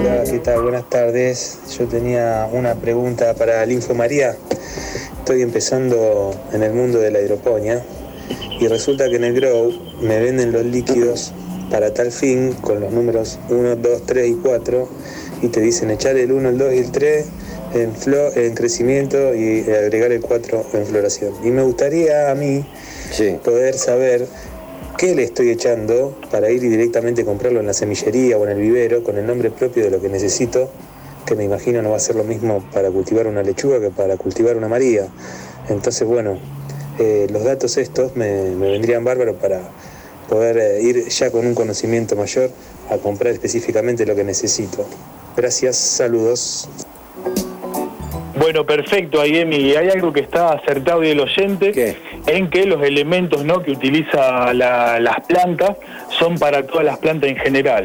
Hola, 0.00 0.25
¿qué 0.31 0.38
tal? 0.38 0.62
Buenas 0.62 0.88
tardes. 0.88 1.61
Yo 1.78 1.87
tenía 1.87 2.49
una 2.50 2.75
pregunta 2.75 3.35
para 3.35 3.62
el 3.64 3.73
Info 3.73 3.95
María. 3.95 4.35
Estoy 5.19 5.42
empezando 5.42 6.35
en 6.52 6.62
el 6.62 6.73
mundo 6.73 6.99
de 6.99 7.11
la 7.11 7.21
hidroponía 7.21 7.83
y 8.59 8.66
resulta 8.66 9.09
que 9.11 9.16
en 9.16 9.25
el 9.25 9.35
Grow 9.35 9.73
me 10.00 10.21
venden 10.21 10.52
los 10.52 10.64
líquidos 10.64 11.33
para 11.72 11.94
tal 11.94 12.12
fin 12.12 12.52
con 12.60 12.80
los 12.80 12.92
números 12.92 13.38
1, 13.48 13.76
2, 13.76 14.02
3 14.04 14.28
y 14.28 14.34
4 14.34 14.88
y 15.40 15.48
te 15.48 15.60
dicen 15.62 15.90
echar 15.90 16.16
el 16.18 16.30
1, 16.30 16.50
el 16.50 16.58
2 16.58 16.74
y 16.74 16.78
el 16.78 16.92
3 16.92 17.26
en, 17.74 17.92
en 18.36 18.54
crecimiento 18.54 19.34
y 19.34 19.62
agregar 19.62 20.12
el 20.12 20.20
4 20.20 20.66
en 20.74 20.86
floración. 20.86 21.32
Y 21.42 21.50
me 21.50 21.62
gustaría 21.62 22.30
a 22.30 22.34
mí 22.34 22.62
poder 23.42 23.74
saber 23.78 24.26
qué 24.98 25.14
le 25.14 25.24
estoy 25.24 25.48
echando 25.48 26.14
para 26.30 26.50
ir 26.50 26.62
y 26.62 26.68
directamente 26.68 27.24
comprarlo 27.24 27.60
en 27.60 27.66
la 27.66 27.72
semillería 27.72 28.36
o 28.36 28.44
en 28.44 28.50
el 28.50 28.58
vivero 28.58 29.02
con 29.02 29.16
el 29.16 29.26
nombre 29.26 29.50
propio 29.50 29.82
de 29.82 29.90
lo 29.90 30.02
que 30.02 30.10
necesito, 30.10 30.70
que 31.24 31.34
me 31.34 31.44
imagino 31.44 31.80
no 31.80 31.90
va 31.90 31.96
a 31.96 32.00
ser 32.00 32.16
lo 32.16 32.24
mismo 32.24 32.62
para 32.74 32.90
cultivar 32.90 33.26
una 33.26 33.42
lechuga 33.42 33.80
que 33.80 33.88
para 33.88 34.18
cultivar 34.18 34.58
una 34.58 34.68
María. 34.68 35.06
Entonces, 35.70 36.06
bueno, 36.06 36.38
eh, 36.98 37.28
los 37.30 37.44
datos 37.44 37.78
estos 37.78 38.14
me, 38.14 38.50
me 38.50 38.72
vendrían 38.72 39.04
bárbaros 39.04 39.36
para 39.36 39.62
poder 40.32 40.56
eh, 40.56 40.82
ir 40.82 41.08
ya 41.08 41.30
con 41.30 41.46
un 41.46 41.54
conocimiento 41.54 42.16
mayor 42.16 42.48
a 42.90 42.96
comprar 42.96 43.34
específicamente 43.34 44.06
lo 44.06 44.16
que 44.16 44.24
necesito. 44.24 44.88
Gracias, 45.36 45.76
saludos. 45.76 46.70
Bueno, 48.38 48.64
perfecto, 48.64 49.20
Ayemi. 49.20 49.76
Hay 49.76 49.90
algo 49.90 50.10
que 50.10 50.20
está 50.20 50.52
acertado 50.52 51.04
y 51.04 51.10
el 51.10 51.20
oyente, 51.20 51.98
en 52.26 52.48
que 52.48 52.64
los 52.64 52.82
elementos 52.82 53.44
¿no? 53.44 53.62
que 53.62 53.72
utiliza 53.72 54.54
las 54.54 55.20
plantas 55.26 55.76
son 56.18 56.38
para 56.38 56.66
todas 56.66 56.86
las 56.86 56.98
plantas 56.98 57.28
en 57.28 57.36
general. 57.36 57.84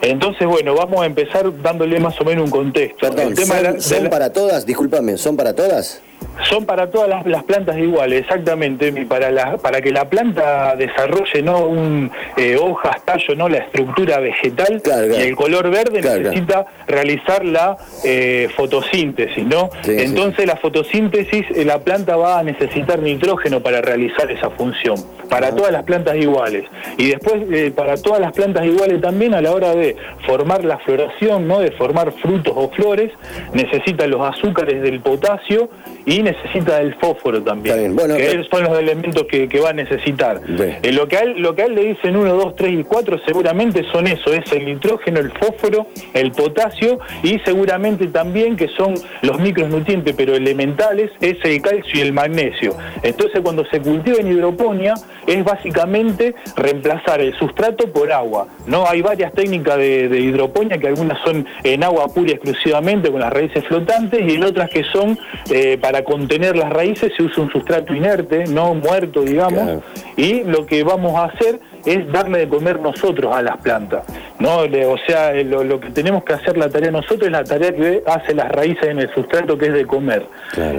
Entonces, 0.00 0.48
bueno, 0.48 0.74
vamos 0.74 1.02
a 1.02 1.06
empezar 1.06 1.52
dándole 1.62 2.00
más 2.00 2.18
o 2.20 2.24
menos 2.24 2.46
un 2.46 2.50
contexto. 2.50 3.06
el 3.06 3.34
tema 3.34 3.60
¿son, 3.60 3.80
¿son 3.82 4.08
para 4.08 4.32
todas? 4.32 4.64
Discúlpame, 4.64 5.18
¿son 5.18 5.36
para 5.36 5.54
todas? 5.54 6.00
Son 6.48 6.66
para 6.66 6.90
todas 6.90 7.24
las, 7.24 7.44
plantas 7.44 7.78
iguales, 7.78 8.20
exactamente, 8.20 8.92
para, 9.06 9.56
para 9.58 9.80
que 9.80 9.90
la 9.90 10.08
planta 10.08 10.76
desarrolle 10.76 11.42
no 11.42 11.66
un 11.66 12.10
eh, 12.36 12.56
hojas, 12.60 13.04
tallo, 13.04 13.34
no 13.36 13.48
la 13.48 13.58
estructura 13.58 14.18
vegetal 14.20 14.82
y 14.84 15.22
el 15.22 15.36
color 15.36 15.70
verde 15.70 16.00
necesita 16.02 16.66
realizar 16.86 17.44
la 17.44 17.76
eh, 18.04 18.48
fotosíntesis, 18.56 19.44
¿no? 19.44 19.70
Entonces 19.86 20.46
la 20.46 20.56
fotosíntesis, 20.56 21.46
eh, 21.54 21.64
la 21.64 21.78
planta 21.78 22.16
va 22.16 22.38
a 22.38 22.42
necesitar 22.42 22.98
nitrógeno 23.00 23.60
para 23.60 23.80
realizar 23.80 24.30
esa 24.30 24.50
función, 24.50 24.96
para 25.28 25.48
ah. 25.48 25.54
todas 25.54 25.72
las 25.72 25.84
plantas 25.84 26.16
iguales. 26.16 26.64
Y 26.98 27.08
después 27.08 27.72
para 27.74 27.96
todas 27.96 28.20
las 28.20 28.32
plantas 28.32 28.64
iguales 28.66 29.00
también 29.00 29.34
a 29.34 29.40
la 29.40 29.52
hora 29.52 29.74
de 29.74 29.96
formar 30.26 30.64
la 30.64 30.78
floración, 30.78 31.46
¿no? 31.48 31.60
De 31.60 31.72
formar 31.72 32.12
frutos 32.12 32.52
o 32.56 32.70
flores, 32.70 33.10
necesita 33.52 34.06
los 34.06 34.20
azúcares 34.20 34.82
del 34.82 35.00
potasio 35.00 35.70
y 36.04 36.11
necesita 36.20 36.80
el 36.80 36.94
fósforo 36.96 37.42
también, 37.42 37.94
bueno, 37.94 38.16
que 38.16 38.44
son 38.50 38.64
los 38.64 38.78
elementos 38.78 39.24
que, 39.24 39.60
va 39.62 39.70
a 39.70 39.72
necesitar. 39.72 40.40
Eh, 40.48 40.92
lo, 40.92 41.06
que 41.06 41.16
a 41.16 41.20
él, 41.20 41.34
lo 41.38 41.54
que 41.54 41.62
a 41.62 41.66
él 41.66 41.76
le 41.76 41.84
dicen 41.84 42.16
1, 42.16 42.34
2, 42.34 42.56
3 42.56 42.80
y 42.80 42.84
4 42.84 43.20
seguramente 43.24 43.84
son 43.92 44.08
eso, 44.08 44.32
es 44.32 44.50
el 44.52 44.64
nitrógeno, 44.64 45.20
el 45.20 45.30
fósforo, 45.30 45.86
el 46.12 46.32
potasio 46.32 46.98
y 47.22 47.38
seguramente 47.44 48.08
también 48.08 48.56
que 48.56 48.68
son 48.68 48.94
los 49.22 49.38
micronutrientes 49.38 50.14
pero 50.16 50.34
elementales, 50.34 51.10
es 51.20 51.36
el 51.44 51.62
calcio 51.62 51.92
y 51.94 52.00
el 52.00 52.12
magnesio. 52.12 52.76
Entonces 53.02 53.40
cuando 53.40 53.64
se 53.66 53.80
cultiva 53.80 54.18
en 54.18 54.32
hidroponía 54.32 54.94
es 55.26 55.44
básicamente 55.44 56.34
reemplazar 56.56 57.20
el 57.20 57.32
sustrato 57.38 57.92
por 57.92 58.10
agua. 58.12 58.48
No 58.66 58.88
hay 58.88 59.02
varias 59.02 59.32
técnicas 59.32 59.76
de, 59.76 60.08
de 60.08 60.20
hidroponía 60.20 60.78
que 60.78 60.88
algunas 60.88 61.22
son 61.24 61.46
en 61.62 61.84
agua 61.84 62.08
pura 62.08 62.32
exclusivamente 62.32 63.10
con 63.10 63.20
las 63.20 63.32
raíces 63.32 63.64
flotantes 63.66 64.20
y 64.20 64.34
en 64.34 64.44
otras 64.44 64.68
que 64.70 64.82
son 64.84 65.18
eh, 65.50 65.78
para 65.80 66.01
contener 66.04 66.56
las 66.56 66.70
raíces 66.70 67.12
se 67.16 67.22
usa 67.22 67.44
un 67.44 67.50
sustrato 67.50 67.94
inerte, 67.94 68.44
no 68.46 68.74
muerto, 68.74 69.22
digamos, 69.22 69.82
y 70.16 70.44
lo 70.44 70.66
que 70.66 70.82
vamos 70.82 71.14
a 71.16 71.24
hacer 71.24 71.60
es 71.84 72.10
darle 72.12 72.40
de 72.40 72.48
comer 72.48 72.80
nosotros 72.80 73.34
a 73.34 73.42
las 73.42 73.56
plantas. 73.58 74.04
¿no? 74.38 74.58
o 74.58 74.98
sea, 75.06 75.32
lo, 75.44 75.80
que 75.80 75.90
tenemos 75.90 76.24
que 76.24 76.32
hacer 76.32 76.56
la 76.56 76.68
tarea 76.68 76.90
nosotros 76.90 77.22
es 77.22 77.32
la 77.32 77.44
tarea 77.44 77.72
que 77.74 78.02
hace 78.06 78.34
las 78.34 78.50
raíces 78.50 78.84
en 78.84 78.98
el 78.98 79.12
sustrato, 79.14 79.56
que 79.56 79.66
es 79.66 79.72
de 79.72 79.86
comer. 79.86 80.26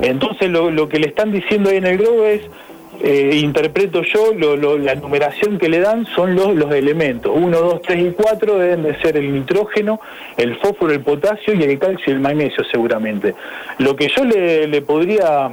Entonces, 0.02 0.50
lo, 0.50 0.70
lo 0.70 0.90
que 0.90 1.00
le 1.00 1.08
están 1.08 1.32
diciendo 1.32 1.70
ahí 1.70 1.78
en 1.78 1.86
el 1.86 1.98
globo 1.98 2.26
es 2.26 2.42
eh, 3.04 3.36
interpreto 3.36 4.02
yo, 4.02 4.34
la 4.34 4.96
numeración 4.96 5.60
que 5.60 5.68
le 5.68 5.82
dan 5.82 6.06
son 6.16 6.36
los, 6.36 6.56
los 6.56 6.72
elementos. 6.74 7.34
1, 7.36 7.60
2, 7.60 7.82
3 7.82 8.00
y 8.00 8.12
4 8.12 8.58
deben 8.58 8.84
de 8.84 8.96
ser 9.02 9.18
el 9.18 9.34
nitrógeno, 9.34 10.00
el 10.38 10.56
fósforo, 10.56 10.94
el 10.94 11.02
potasio 11.02 11.54
y 11.54 11.64
el 11.64 11.78
calcio 11.78 12.06
y 12.08 12.12
el 12.12 12.22
magnesio 12.22 12.64
seguramente. 12.72 13.36
Lo 13.80 13.98
que 13.98 14.08
yo 14.08 14.24
le, 14.24 14.68
le 14.68 14.82
podría 14.82 15.52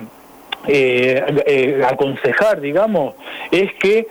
eh, 0.69 1.43
eh, 1.47 1.83
aconsejar, 1.85 2.61
digamos, 2.61 3.15
es 3.51 3.73
que 3.81 4.07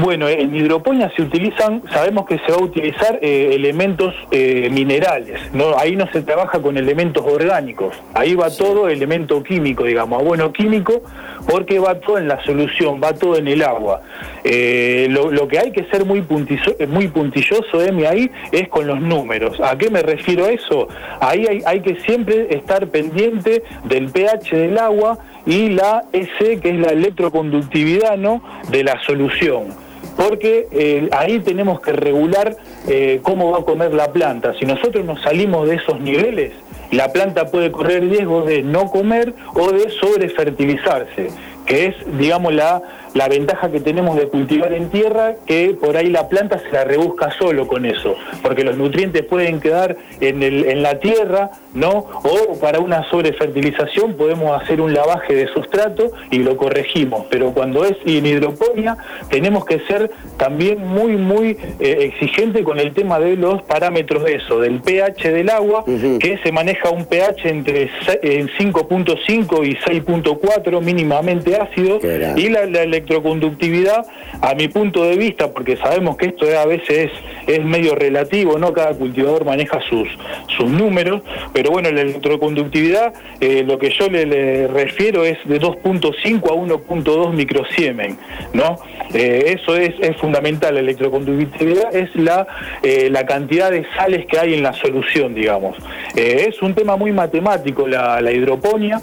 bueno, 0.00 0.28
en 0.28 0.54
hidroponía 0.54 1.10
se 1.16 1.22
utilizan, 1.22 1.82
sabemos 1.90 2.26
que 2.26 2.38
se 2.38 2.52
va 2.52 2.58
a 2.58 2.62
utilizar 2.62 3.18
eh, 3.22 3.50
elementos 3.52 4.14
eh, 4.30 4.68
minerales, 4.70 5.40
¿no? 5.52 5.78
ahí 5.78 5.96
no 5.96 6.06
se 6.12 6.22
trabaja 6.22 6.60
con 6.60 6.76
elementos 6.76 7.24
orgánicos, 7.26 7.96
ahí 8.14 8.34
va 8.34 8.50
todo 8.50 8.88
elemento 8.88 9.42
químico, 9.42 9.84
digamos, 9.84 10.22
bueno 10.22 10.52
químico, 10.52 11.02
porque 11.48 11.78
va 11.78 11.98
todo 12.00 12.18
en 12.18 12.28
la 12.28 12.42
solución, 12.44 13.00
va 13.02 13.14
todo 13.14 13.36
en 13.36 13.48
el 13.48 13.62
agua. 13.62 14.02
Eh, 14.44 15.08
lo, 15.10 15.48
que 15.48 15.58
hay 15.58 15.72
que 15.72 15.84
ser 15.84 16.04
muy, 16.04 16.22
puntilloso, 16.22 16.74
muy 16.88 17.08
puntilloso, 17.08 17.82
Emi, 17.82 18.04
ahí 18.04 18.30
es 18.52 18.68
con 18.68 18.86
los 18.86 19.00
números. 19.00 19.58
¿A 19.60 19.76
qué 19.78 19.90
me 19.90 20.02
refiero 20.02 20.44
a 20.44 20.50
eso? 20.50 20.88
Ahí 21.20 21.46
hay, 21.48 21.62
hay 21.64 21.80
que 21.80 21.98
siempre 22.00 22.48
estar 22.50 22.86
pendiente 22.88 23.62
del 23.84 24.10
pH 24.10 24.56
del 24.56 24.78
agua 24.78 25.18
y 25.46 25.70
la 25.70 26.04
S, 26.12 26.60
que 26.60 26.70
es 26.70 26.78
la 26.78 26.88
electroconductividad 26.88 28.18
¿no? 28.18 28.42
de 28.70 28.84
la 28.84 29.00
solución 29.04 29.87
porque 30.18 30.66
eh, 30.72 31.08
ahí 31.12 31.38
tenemos 31.38 31.80
que 31.80 31.92
regular 31.92 32.56
eh, 32.88 33.20
cómo 33.22 33.52
va 33.52 33.58
a 33.58 33.62
comer 33.62 33.94
la 33.94 34.12
planta. 34.12 34.52
Si 34.58 34.66
nosotros 34.66 35.04
nos 35.04 35.22
salimos 35.22 35.68
de 35.68 35.76
esos 35.76 36.00
niveles, 36.00 36.52
la 36.90 37.12
planta 37.12 37.46
puede 37.46 37.70
correr 37.70 38.02
riesgo 38.02 38.42
de 38.42 38.64
no 38.64 38.90
comer 38.90 39.32
o 39.54 39.70
de 39.70 39.88
sobrefertilizarse, 39.90 41.28
que 41.66 41.86
es, 41.86 41.94
digamos, 42.18 42.52
la 42.52 42.82
la 43.18 43.26
ventaja 43.26 43.68
que 43.72 43.80
tenemos 43.80 44.16
de 44.16 44.28
cultivar 44.28 44.72
en 44.72 44.90
tierra, 44.90 45.34
que 45.44 45.70
por 45.70 45.96
ahí 45.96 46.08
la 46.08 46.28
planta 46.28 46.60
se 46.60 46.70
la 46.70 46.84
rebusca 46.84 47.32
solo 47.36 47.66
con 47.66 47.84
eso, 47.84 48.14
porque 48.42 48.62
los 48.62 48.76
nutrientes 48.76 49.24
pueden 49.24 49.58
quedar 49.58 49.96
en, 50.20 50.40
el, 50.44 50.66
en 50.66 50.84
la 50.84 51.00
tierra, 51.00 51.50
¿no? 51.74 52.06
O 52.22 52.60
para 52.60 52.78
una 52.78 53.10
sobrefertilización 53.10 54.14
podemos 54.14 54.62
hacer 54.62 54.80
un 54.80 54.94
lavaje 54.94 55.34
de 55.34 55.48
sustrato 55.48 56.12
y 56.30 56.38
lo 56.38 56.56
corregimos, 56.56 57.26
pero 57.28 57.52
cuando 57.52 57.84
es 57.84 57.96
en 58.06 58.24
hidroponía 58.24 58.96
tenemos 59.28 59.64
que 59.64 59.80
ser 59.88 60.12
también 60.36 60.86
muy, 60.86 61.16
muy 61.16 61.58
eh, 61.80 62.12
exigente 62.12 62.62
con 62.62 62.78
el 62.78 62.94
tema 62.94 63.18
de 63.18 63.34
los 63.34 63.62
parámetros 63.62 64.22
de 64.22 64.36
eso, 64.36 64.60
del 64.60 64.80
pH 64.80 65.32
del 65.32 65.50
agua, 65.50 65.84
que 65.84 66.38
se 66.44 66.52
maneja 66.52 66.90
un 66.90 67.04
pH 67.04 67.48
entre 67.48 67.90
5.5 67.90 69.66
y 69.66 69.74
6.4 69.74 70.80
mínimamente 70.80 71.56
ácido, 71.56 71.98
y 72.36 72.48
la, 72.48 72.66
la 72.66 72.84
electroconductividad, 73.08 74.06
a 74.40 74.54
mi 74.54 74.68
punto 74.68 75.04
de 75.04 75.16
vista, 75.16 75.50
porque 75.52 75.76
sabemos 75.76 76.16
que 76.16 76.26
esto 76.26 76.46
a 76.58 76.66
veces 76.66 77.10
es, 77.46 77.64
medio 77.64 77.94
relativo, 77.94 78.58
¿no? 78.58 78.72
Cada 78.72 78.94
cultivador 78.94 79.44
maneja 79.44 79.80
sus, 79.88 80.08
sus 80.56 80.70
números, 80.70 81.22
pero 81.52 81.70
bueno, 81.70 81.90
la 81.90 82.02
electroconductividad, 82.02 83.12
eh, 83.40 83.64
lo 83.66 83.78
que 83.78 83.90
yo 83.90 84.08
le, 84.08 84.68
refiero 84.68 85.24
es 85.24 85.38
de 85.44 85.60
2.5 85.60 86.50
a 86.50 86.54
1.2 86.54 87.32
microsiemen, 87.32 88.18
¿no? 88.52 88.78
Eh, 89.14 89.56
eso 89.58 89.76
es, 89.76 89.94
es, 90.00 90.16
fundamental, 90.18 90.74
la 90.74 90.80
electroconductividad 90.80 91.94
es 91.94 92.14
la, 92.14 92.46
eh, 92.82 93.08
la 93.10 93.24
cantidad 93.26 93.70
de 93.70 93.84
sales 93.96 94.26
que 94.26 94.38
hay 94.38 94.54
en 94.54 94.62
la 94.62 94.72
solución, 94.74 95.34
digamos. 95.34 95.76
es 96.14 96.60
un 96.62 96.74
tema 96.74 96.96
muy 96.96 97.12
matemático 97.12 97.86
la 97.86 98.30
hidroponía, 98.30 99.00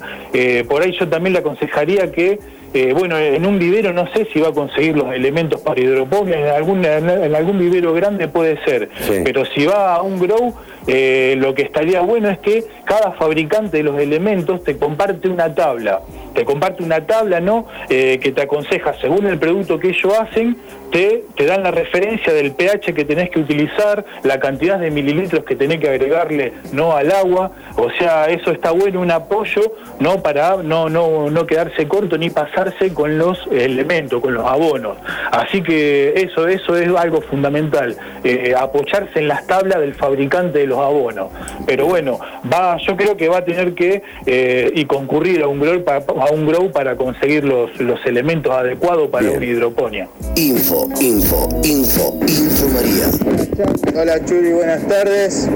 por 0.68 0.82
ahí 0.82 0.92
yo 0.92 1.08
también 1.08 1.32
le 1.32 1.40
aconsejaría 1.40 2.10
que 2.12 2.38
eh, 2.74 2.92
bueno, 2.92 3.18
en 3.18 3.46
un 3.46 3.58
vivero 3.58 3.92
no 3.92 4.06
sé 4.12 4.26
si 4.32 4.40
va 4.40 4.48
a 4.48 4.52
conseguir 4.52 4.96
los 4.96 5.12
elementos 5.12 5.60
para 5.60 5.80
hidroponía, 5.80 6.38
en 6.38 6.54
algún, 6.54 6.84
en 6.84 7.34
algún 7.34 7.58
vivero 7.58 7.92
grande 7.92 8.28
puede 8.28 8.62
ser, 8.64 8.88
pero 9.24 9.44
si 9.44 9.66
va 9.66 9.94
a 9.94 10.02
un 10.02 10.18
grow, 10.18 10.54
eh, 10.86 11.34
lo 11.38 11.54
que 11.54 11.62
estaría 11.62 12.00
bueno 12.00 12.28
es 12.28 12.38
que 12.38 12.64
cada 12.84 13.12
fabricante 13.12 13.78
de 13.78 13.82
los 13.82 13.98
elementos 13.98 14.62
te 14.62 14.76
comparte 14.76 15.28
una 15.28 15.54
tabla, 15.54 16.00
te 16.34 16.44
comparte 16.44 16.82
una 16.82 17.06
tabla, 17.06 17.40
¿no? 17.40 17.66
Eh, 17.88 18.18
que 18.22 18.32
te 18.32 18.42
aconseja, 18.42 18.94
según 19.00 19.26
el 19.26 19.38
producto 19.38 19.78
que 19.78 19.88
ellos 19.88 20.12
hacen, 20.18 20.56
te, 20.92 21.24
te 21.36 21.46
dan 21.46 21.62
la 21.62 21.72
referencia 21.72 22.32
del 22.32 22.52
pH 22.52 22.94
que 22.94 23.04
tenés 23.04 23.30
que 23.30 23.40
utilizar, 23.40 24.04
la 24.22 24.38
cantidad 24.38 24.78
de 24.78 24.90
mililitros 24.90 25.44
que 25.44 25.56
tenés 25.56 25.80
que 25.80 25.88
agregarle, 25.88 26.52
¿no? 26.72 26.96
Al 26.96 27.10
agua, 27.10 27.50
o 27.76 27.90
sea, 27.98 28.26
eso 28.26 28.52
está 28.52 28.70
bueno, 28.70 29.00
un 29.00 29.10
apoyo, 29.10 29.62
¿no? 29.98 30.22
Para 30.22 30.56
no, 30.62 30.88
no, 30.88 31.30
no 31.30 31.46
quedarse 31.46 31.88
corto 31.88 32.16
ni 32.18 32.30
pasarse 32.30 32.94
con 32.94 33.18
los 33.18 33.46
elementos, 33.50 34.20
con 34.20 34.34
los 34.34 34.46
abonos. 34.46 34.98
Así 35.32 35.62
que 35.62 36.14
eso, 36.16 36.46
eso 36.46 36.76
es 36.76 36.88
algo 36.96 37.20
fundamental, 37.22 37.96
eh, 38.22 38.54
apoyarse 38.56 39.18
en 39.18 39.28
las 39.28 39.46
tablas 39.46 39.80
del 39.80 39.94
fabricante 39.94 40.60
de 40.60 40.66
los 40.66 40.75
abonos. 40.80 41.28
Pero 41.66 41.86
bueno, 41.86 42.18
va, 42.52 42.76
yo 42.78 42.96
creo 42.96 43.16
que 43.16 43.28
va 43.28 43.38
a 43.38 43.44
tener 43.44 43.74
que 43.74 44.02
eh, 44.26 44.70
y 44.74 44.84
concurrir 44.84 45.42
a 45.42 45.48
un 45.48 45.60
grow 45.60 45.82
para, 45.84 45.98
a 45.98 46.30
un 46.32 46.46
grow 46.46 46.70
para 46.70 46.96
conseguir 46.96 47.44
los, 47.44 47.78
los 47.80 48.04
elementos 48.06 48.52
adecuados 48.52 49.08
para 49.08 49.30
una 49.30 49.44
hidroponía. 49.44 50.08
Info, 50.36 50.88
info, 51.00 51.48
info, 51.62 52.18
info 52.26 52.68
María. 52.68 54.00
Hola 54.00 54.24
Churi, 54.24 54.52
buenas 54.52 54.86
tardes. 54.86 55.48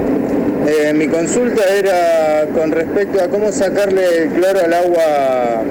Eh, 0.66 0.92
mi 0.92 1.08
consulta 1.08 1.62
era 1.74 2.46
con 2.54 2.70
respecto 2.70 3.22
a 3.22 3.28
cómo 3.28 3.50
sacarle 3.50 4.24
el 4.24 4.28
cloro 4.30 4.60
al 4.60 4.74
agua 4.74 5.62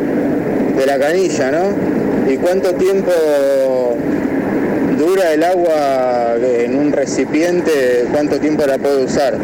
de 0.75 0.85
la 0.85 0.99
canilla, 0.99 1.51
¿no? 1.51 2.31
Y 2.31 2.37
cuánto 2.37 2.73
tiempo 2.73 3.11
dura 5.09 5.33
el 5.33 5.43
agua 5.43 6.35
en 6.39 6.75
un 6.75 6.91
recipiente, 6.91 8.05
cuánto 8.11 8.39
tiempo 8.39 8.63
la 8.67 8.77
puedo 8.77 9.05
usar. 9.05 9.37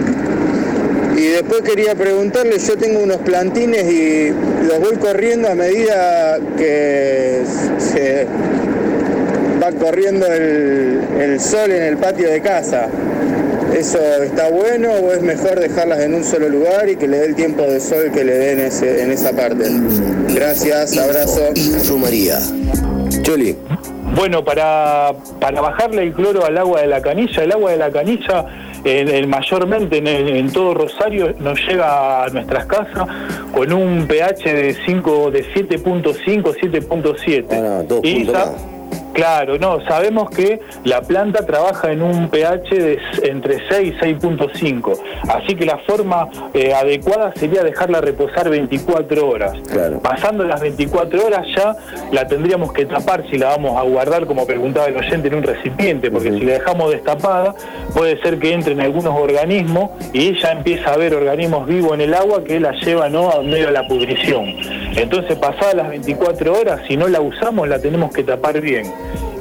Y 1.18 1.28
después 1.28 1.62
quería 1.62 1.96
preguntarle, 1.96 2.60
yo 2.60 2.78
tengo 2.78 3.00
unos 3.00 3.18
plantines 3.18 3.92
y 3.92 4.30
los 4.68 4.80
voy 4.80 4.98
corriendo 4.98 5.50
a 5.50 5.56
medida 5.56 6.38
que 6.56 7.42
se 7.80 8.28
va 9.64 9.72
corriendo 9.72 10.28
el, 10.28 11.40
sol 11.40 11.72
en 11.72 11.84
el 11.84 11.98
patio 11.98 12.30
de 12.30 12.42
casa. 12.42 12.88
¿Eso 13.74 14.00
está 14.24 14.50
bueno 14.50 14.92
o 14.92 15.14
es 15.14 15.22
mejor 15.22 15.60
dejarlas 15.60 16.02
en 16.02 16.14
un 16.14 16.24
solo 16.24 16.48
lugar 16.48 16.90
y 16.90 16.96
que 16.96 17.08
le 17.08 17.18
dé 17.18 17.26
el 17.26 17.36
tiempo 17.36 17.64
de 17.64 17.80
sol 17.80 18.12
que 18.14 18.24
le 18.24 18.38
den 18.38 18.60
en 18.60 19.12
esa 19.12 19.32
parte? 19.32 19.66
Gracias, 20.34 20.96
abrazo. 20.98 21.50
Info 21.56 21.98
María. 21.98 22.40
Choli. 23.24 23.56
Bueno, 24.16 24.46
para, 24.46 25.12
para 25.42 25.60
bajarle 25.60 26.04
el 26.04 26.14
cloro 26.14 26.46
al 26.46 26.58
agua 26.58 26.82
de 26.82 26.88
la 26.88 27.02
canilla, 27.02 27.44
el 27.44 27.52
agua 27.52 27.72
de 27.72 27.78
la 27.78 27.92
canilla 27.92 28.46
en, 28.86 29.30
mayormente 29.30 29.98
en, 29.98 30.52
todo 30.52 30.74
Rosario 30.74 31.34
nos 31.40 31.60
llega 31.68 32.24
a 32.24 32.30
nuestras 32.30 32.66
casas 32.66 33.08
con 33.52 33.74
un 33.74 34.08
pH 34.08 34.54
de 34.54 34.74
5 34.86 35.32
de 35.32 35.44
7.5 35.54 36.56
7.7 36.62 37.46
ah, 37.52 37.84
Claro, 39.16 39.58
no, 39.58 39.80
sabemos 39.88 40.30
que 40.30 40.60
la 40.84 41.02
planta 41.02 41.46
trabaja 41.46 41.90
en 41.90 42.02
un 42.02 42.28
pH 42.28 42.70
de 42.76 43.00
entre 43.24 43.66
6 43.70 43.94
y 44.02 44.06
6.5, 44.06 45.00
así 45.30 45.56
que 45.56 45.66
la 45.66 45.78
forma 45.78 46.28
eh, 46.54 46.74
adecuada 46.74 47.32
sería 47.34 47.64
dejarla 47.64 48.02
reposar 48.02 48.50
24 48.50 49.26
horas. 49.26 49.54
Pasando 50.04 50.44
las 50.44 50.60
24 50.60 51.28
horas 51.28 51.48
ya 51.56 51.78
la 52.12 52.28
tendríamos 52.28 52.74
que 52.74 52.86
tapar 52.86 53.24
si 53.30 53.38
la 53.38 53.48
vamos 53.56 53.80
a 53.80 53.84
guardar, 53.84 54.26
como 54.26 54.46
preguntaba 54.46 54.88
el 54.88 54.98
oyente, 54.98 55.30
en 55.30 55.36
un 55.36 55.44
recipiente, 55.44 56.12
porque 56.12 56.34
si 56.34 56.42
la 56.42 56.54
dejamos 56.56 56.92
destapada 56.92 57.56
puede 57.94 58.22
ser 58.22 58.38
que 58.38 58.52
entren 58.52 58.82
algunos 58.82 59.18
organismos 59.18 59.92
y 60.12 60.28
ella 60.28 60.52
empieza 60.52 60.92
a 60.92 60.98
ver 60.98 61.16
organismos 61.16 61.66
vivos 61.68 61.94
en 61.94 62.02
el 62.02 62.14
agua 62.14 62.44
que 62.44 62.60
la 62.60 62.74
lleva 62.74 63.08
¿no? 63.08 63.32
a 63.32 63.42
medio 63.42 63.68
de 63.68 63.72
la 63.72 63.88
pudrición. 63.88 64.46
Entonces, 64.98 65.38
pasadas 65.38 65.76
las 65.76 65.88
24 65.88 66.54
horas, 66.54 66.82
si 66.86 66.98
no 66.98 67.08
la 67.08 67.22
usamos, 67.22 67.68
la 67.70 67.80
tenemos 67.80 68.14
que 68.14 68.24
tapar 68.24 68.60
bien. 68.60 68.86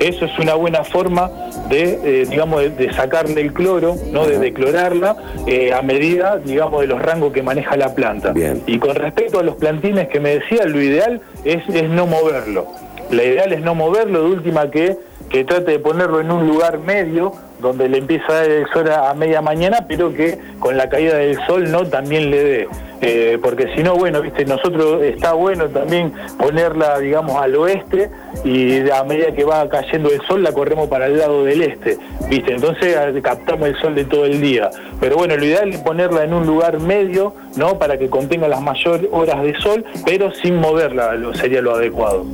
Eso 0.00 0.25
es 0.25 0.38
una 0.38 0.54
buena 0.54 0.85
forma 0.85 1.30
de, 1.68 1.99
eh, 2.04 2.26
digamos, 2.28 2.62
de, 2.76 2.93
sacarle 2.93 3.41
el 3.41 3.52
cloro, 3.52 3.97
no, 4.10 4.26
de 4.26 4.38
declorarla 4.38 5.17
eh, 5.47 5.73
a 5.73 5.82
medida, 5.82 6.38
digamos, 6.38 6.80
de 6.80 6.88
los 6.88 7.00
rangos 7.00 7.32
que 7.32 7.43
maneja 7.43 7.76
la 7.76 7.95
planta. 7.95 8.34
Y 8.67 8.78
con 8.78 8.95
respecto 8.97 9.38
a 9.38 9.43
los 9.43 9.56
plantines 9.56 10.08
que 10.08 10.21
me 10.21 10.38
decía, 10.41 10.67
lo 10.67 10.80
ideal 10.80 11.21
es, 11.45 11.67
es 11.69 11.88
no 11.88 12.06
moverlo. 12.06 12.67
La 13.10 13.25
ideal 13.25 13.52
es 13.52 13.60
no 13.60 13.75
moverlo, 13.75 14.25
de 14.25 14.30
última 14.30 14.71
que, 14.71 14.97
que 15.30 15.45
trate 15.45 15.73
de 15.73 15.78
ponerlo 15.78 16.21
en 16.21 16.30
un 16.30 16.47
lugar 16.47 16.78
medio, 16.78 17.32
donde 17.60 17.88
le 17.88 17.99
empieza 17.99 18.26
a 18.28 18.34
dar 18.34 18.50
el 18.50 18.67
sol 18.73 18.91
a 18.91 19.15
media 19.15 19.41
mañana, 19.41 19.86
pero 19.88 20.12
que 20.12 20.38
con 20.58 20.76
la 20.76 20.88
caída 20.88 21.17
del 21.17 21.38
sol 21.47 21.71
no 21.71 21.86
también 21.86 22.30
le 22.30 22.45
dé. 22.45 22.69
Eh, 23.06 23.38
porque 23.43 23.69
si 23.75 23.82
no, 23.82 23.97
bueno, 23.97 24.23
viste, 24.23 24.47
nosotros 24.47 25.02
está 25.02 25.34
bueno 25.34 25.69
también 25.69 26.12
ponerla, 26.38 26.99
digamos, 26.99 27.36
al 27.36 27.54
oeste 27.56 28.10
y 28.45 28.88
a 28.88 29.04
medida 29.04 29.32
que 29.32 29.45
va 29.45 29.69
cayendo 29.69 30.10
el 30.10 30.23
sol 30.26 30.43
la 30.43 30.52
corremos 30.52 30.88
para 30.88 31.06
el 31.06 31.19
lado 31.19 31.45
del 31.45 31.60
este, 31.62 31.99
viste, 32.30 32.54
entonces 32.54 32.97
captamos 33.23 33.69
el 33.69 33.76
sol 33.76 33.95
de 33.95 34.06
todo 34.06 34.25
el 34.25 34.40
día. 34.40 34.71
Pero 35.00 35.17
bueno, 35.17 35.36
lo 35.36 35.45
ideal 35.45 35.69
es 35.71 35.80
ponerla 35.80 36.25
en 36.25 36.32
un 36.32 36.47
lugar 36.47 36.80
medio, 36.80 37.34
¿no? 37.56 37.78
Para 37.78 37.99
que 37.99 38.08
contenga 38.08 38.49
las 38.49 38.62
mayores 38.62 39.06
horas 39.12 39.43
de 39.43 39.54
sol, 39.60 39.84
pero 40.06 40.32
sin 40.32 40.56
moverla, 40.56 41.14
lo, 41.14 41.34
sería 41.34 41.60
lo 41.60 41.75
adecuado. 41.75 42.25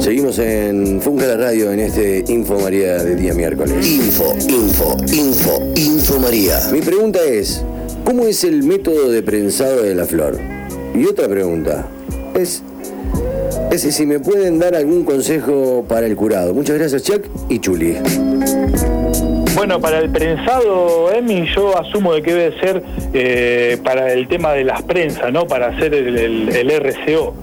Seguimos 0.00 0.38
en 0.38 1.00
Funca 1.00 1.26
la 1.26 1.36
Radio 1.36 1.72
en 1.72 1.80
este 1.80 2.24
Info 2.28 2.58
María 2.60 3.02
de 3.02 3.16
día 3.16 3.34
miércoles. 3.34 3.84
Info, 3.84 4.34
info, 4.48 4.96
info, 5.12 5.62
info 5.74 6.20
María. 6.20 6.58
Mi 6.72 6.80
pregunta 6.80 7.18
es, 7.24 7.64
¿Cómo 8.06 8.24
es 8.28 8.44
el 8.44 8.62
método 8.62 9.10
de 9.10 9.20
prensado 9.20 9.82
de 9.82 9.92
la 9.92 10.06
flor? 10.06 10.38
Y 10.94 11.06
otra 11.06 11.26
pregunta, 11.26 11.88
es, 12.36 12.62
es 13.72 13.82
si 13.82 14.06
me 14.06 14.20
pueden 14.20 14.60
dar 14.60 14.76
algún 14.76 15.02
consejo 15.04 15.84
para 15.88 16.06
el 16.06 16.14
curado. 16.14 16.54
Muchas 16.54 16.78
gracias, 16.78 17.02
Chuck 17.02 17.24
y 17.48 17.58
Chuli. 17.58 17.96
Bueno, 19.56 19.80
para 19.80 19.98
el 19.98 20.10
prensado, 20.10 21.12
Emi, 21.12 21.48
yo 21.52 21.76
asumo 21.76 22.14
de 22.14 22.22
que 22.22 22.32
debe 22.32 22.60
ser 22.60 22.80
eh, 23.12 23.76
para 23.82 24.12
el 24.12 24.28
tema 24.28 24.52
de 24.52 24.62
las 24.62 24.82
prensas, 24.82 25.32
¿no? 25.32 25.48
Para 25.48 25.70
hacer 25.70 25.92
el 25.92 26.70
RCO. 26.70 27.34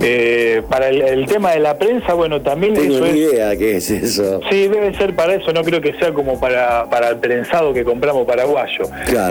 Eh, 0.00 0.62
para 0.68 0.88
el, 0.88 1.26
tema 1.26 1.52
de 1.52 1.60
la 1.60 1.78
prensa, 1.78 2.14
bueno, 2.14 2.42
también 2.42 2.74
Tengo 2.74 3.04
eso 3.04 3.16
idea 3.16 3.56
qué 3.56 3.76
es 3.76 3.90
eso. 3.90 4.40
Sí, 4.50 4.68
debe 4.68 4.94
ser 4.94 5.14
para 5.14 5.34
eso, 5.34 5.52
no 5.52 5.62
creo 5.62 5.80
que 5.80 5.94
sea 5.94 6.12
como 6.12 6.38
para, 6.38 6.88
para 6.90 7.10
el 7.10 7.16
prensado 7.16 7.72
que 7.72 7.84
compramos 7.84 8.26
paraguayo. 8.26 8.84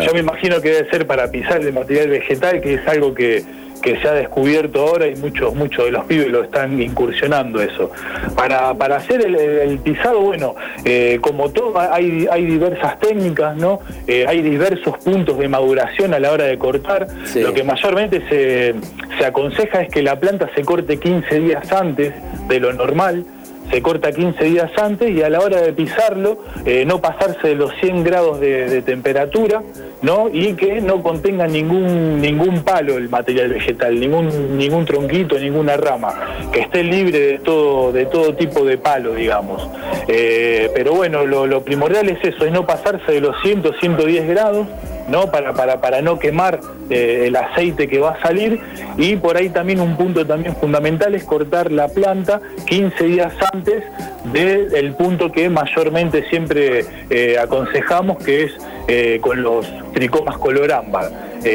Yo 0.05 0.13
me 0.13 0.19
imagino 0.19 0.61
que 0.61 0.69
debe 0.71 0.89
ser 0.89 1.05
para 1.05 1.29
pisar 1.29 1.61
el 1.61 1.73
material 1.73 2.09
vegetal, 2.09 2.61
que 2.61 2.75
es 2.75 2.87
algo 2.87 3.13
que 3.13 3.43
que 3.85 4.01
se 4.01 4.07
ha 4.07 4.13
descubierto 4.13 4.81
ahora 4.81 5.05
y 5.05 5.15
muchos 5.15 5.53
muchos 5.53 5.85
de 5.85 5.91
los 5.91 6.05
pibes 6.05 6.29
lo 6.29 6.43
están 6.43 6.81
incursionando 6.81 7.61
eso. 7.61 7.91
Para, 8.35 8.73
para 8.73 8.95
hacer 8.95 9.21
el, 9.21 9.77
pisado, 9.77 10.21
bueno, 10.21 10.55
eh, 10.83 11.19
como 11.21 11.51
todo, 11.51 11.79
hay, 11.79 12.27
hay 12.31 12.45
diversas 12.45 12.99
técnicas, 12.99 13.55
¿no? 13.55 13.79
Eh, 14.07 14.25
hay 14.27 14.41
diversos 14.41 14.97
puntos 14.97 15.37
de 15.37 15.47
maduración 15.47 16.15
a 16.15 16.19
la 16.19 16.31
hora 16.31 16.45
de 16.45 16.57
cortar. 16.57 17.05
Lo 17.35 17.53
que 17.53 17.63
mayormente 17.63 18.23
se, 18.27 18.73
se 19.19 19.25
aconseja 19.25 19.83
es 19.83 19.89
que 19.89 20.01
la 20.01 20.19
planta 20.19 20.49
se 20.55 20.63
corte 20.63 20.97
15 20.97 21.39
días 21.41 21.71
antes 21.71 22.11
de 22.47 22.59
lo 22.59 22.73
normal 22.73 23.23
se 23.69 23.81
corta 23.81 24.11
15 24.11 24.43
días 24.43 24.71
antes 24.77 25.09
y 25.11 25.21
a 25.21 25.29
la 25.29 25.39
hora 25.39 25.61
de 25.61 25.73
pisarlo 25.73 26.37
eh, 26.65 26.85
no 26.85 27.01
pasarse 27.01 27.49
de 27.49 27.55
los 27.55 27.71
100 27.81 28.03
grados 28.03 28.39
de, 28.39 28.81
temperatura 28.81 29.63
¿no? 30.01 30.29
y 30.31 30.53
que 30.53 30.81
no 30.81 31.01
contenga 31.01 31.47
ningún, 31.47 32.21
ningún 32.21 32.63
palo 32.63 32.97
el 32.97 33.09
material 33.09 33.49
vegetal, 33.49 33.99
ningún, 33.99 34.57
ningún 34.57 34.85
tronquito, 34.85 35.39
ninguna 35.39 35.77
rama, 35.77 36.13
que 36.51 36.61
esté 36.61 36.83
libre 36.83 37.19
de 37.19 37.39
todo, 37.39 37.91
de 37.91 38.05
todo 38.05 38.35
tipo 38.35 38.63
de 38.63 38.77
palo, 38.77 39.15
digamos. 39.15 39.67
Eh, 40.07 40.69
pero 40.75 40.93
bueno, 40.93 41.25
lo, 41.25 41.47
lo 41.47 41.63
primordial 41.63 42.09
es 42.09 42.23
eso, 42.23 42.45
es 42.45 42.51
no 42.51 42.65
pasarse 42.65 43.11
de 43.11 43.21
los 43.21 43.35
100, 43.41 43.63
110 43.79 44.27
grados 44.27 44.67
¿no? 45.07 45.31
Para, 45.31 45.53
para, 45.53 45.81
para 45.81 46.01
no 46.01 46.19
quemar 46.19 46.59
eh, 46.89 47.25
el 47.27 47.35
aceite 47.35 47.87
que 47.87 47.99
va 47.99 48.11
a 48.11 48.21
salir 48.21 48.59
y 48.97 49.15
por 49.15 49.37
ahí 49.37 49.49
también 49.49 49.79
un 49.79 49.95
punto 49.95 50.25
también 50.25 50.55
fundamental 50.55 51.15
es 51.15 51.23
cortar 51.23 51.71
la 51.71 51.87
planta 51.87 52.41
15 52.65 53.03
días 53.05 53.33
antes 53.53 53.83
del 54.31 54.93
punto 54.95 55.31
que 55.31 55.49
mayormente 55.49 56.27
siempre 56.29 56.85
eh, 57.09 57.37
aconsejamos 57.39 58.23
que 58.23 58.43
es 58.43 58.51
eh, 58.87 59.19
con 59.21 59.41
los 59.41 59.67
tricomas 59.93 60.37
color 60.37 60.71
ámbar. 60.71 61.11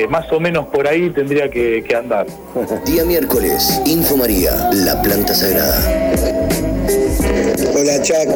más 0.08 0.30
o 0.32 0.40
menos 0.40 0.66
por 0.66 0.86
ahí 0.86 1.10
tendría 1.10 1.50
que, 1.50 1.84
que 1.86 1.96
andar. 1.96 2.26
Día 2.86 3.04
miércoles, 3.04 3.82
Info 3.86 4.16
María, 4.16 4.70
la 4.72 5.00
planta 5.02 5.34
sagrada. 5.34 6.69
Hola 7.74 8.02
Chuck, 8.02 8.28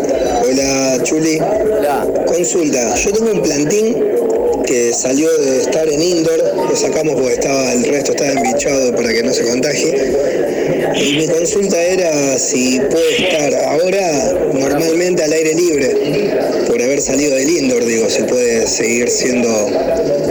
hola 0.45 1.03
Chuli. 1.03 1.39
Hola. 1.39 2.07
Consulta, 2.27 2.95
yo 2.97 3.13
tengo 3.13 3.33
un 3.33 3.43
plantín 3.43 3.97
que 4.67 4.93
salió 4.93 5.29
de 5.39 5.61
estar 5.61 5.89
en 5.89 6.01
indoor, 6.01 6.39
lo 6.69 6.77
sacamos 6.77 7.15
porque 7.15 7.35
estaba 7.35 7.73
el 7.73 7.85
resto 7.85 8.13
estaba 8.13 8.31
embichado 8.33 8.95
para 8.95 9.13
que 9.13 9.23
no 9.23 9.33
se 9.33 9.45
contagie. 9.45 10.15
Y 10.97 11.17
mi 11.17 11.29
consulta 11.29 11.83
era 11.83 12.39
si 12.39 12.81
puede 12.81 13.27
estar 13.27 13.55
ahora 13.67 14.33
normalmente 14.53 15.23
al 15.25 15.33
aire 15.33 15.55
libre, 15.55 15.97
por 16.67 16.81
haber 16.81 17.01
salido 17.01 17.35
del 17.37 17.51
indoor, 17.51 17.85
digo, 17.85 18.09
si 18.09 18.23
puede 18.23 18.67
seguir 18.67 19.09
siendo 19.09 19.49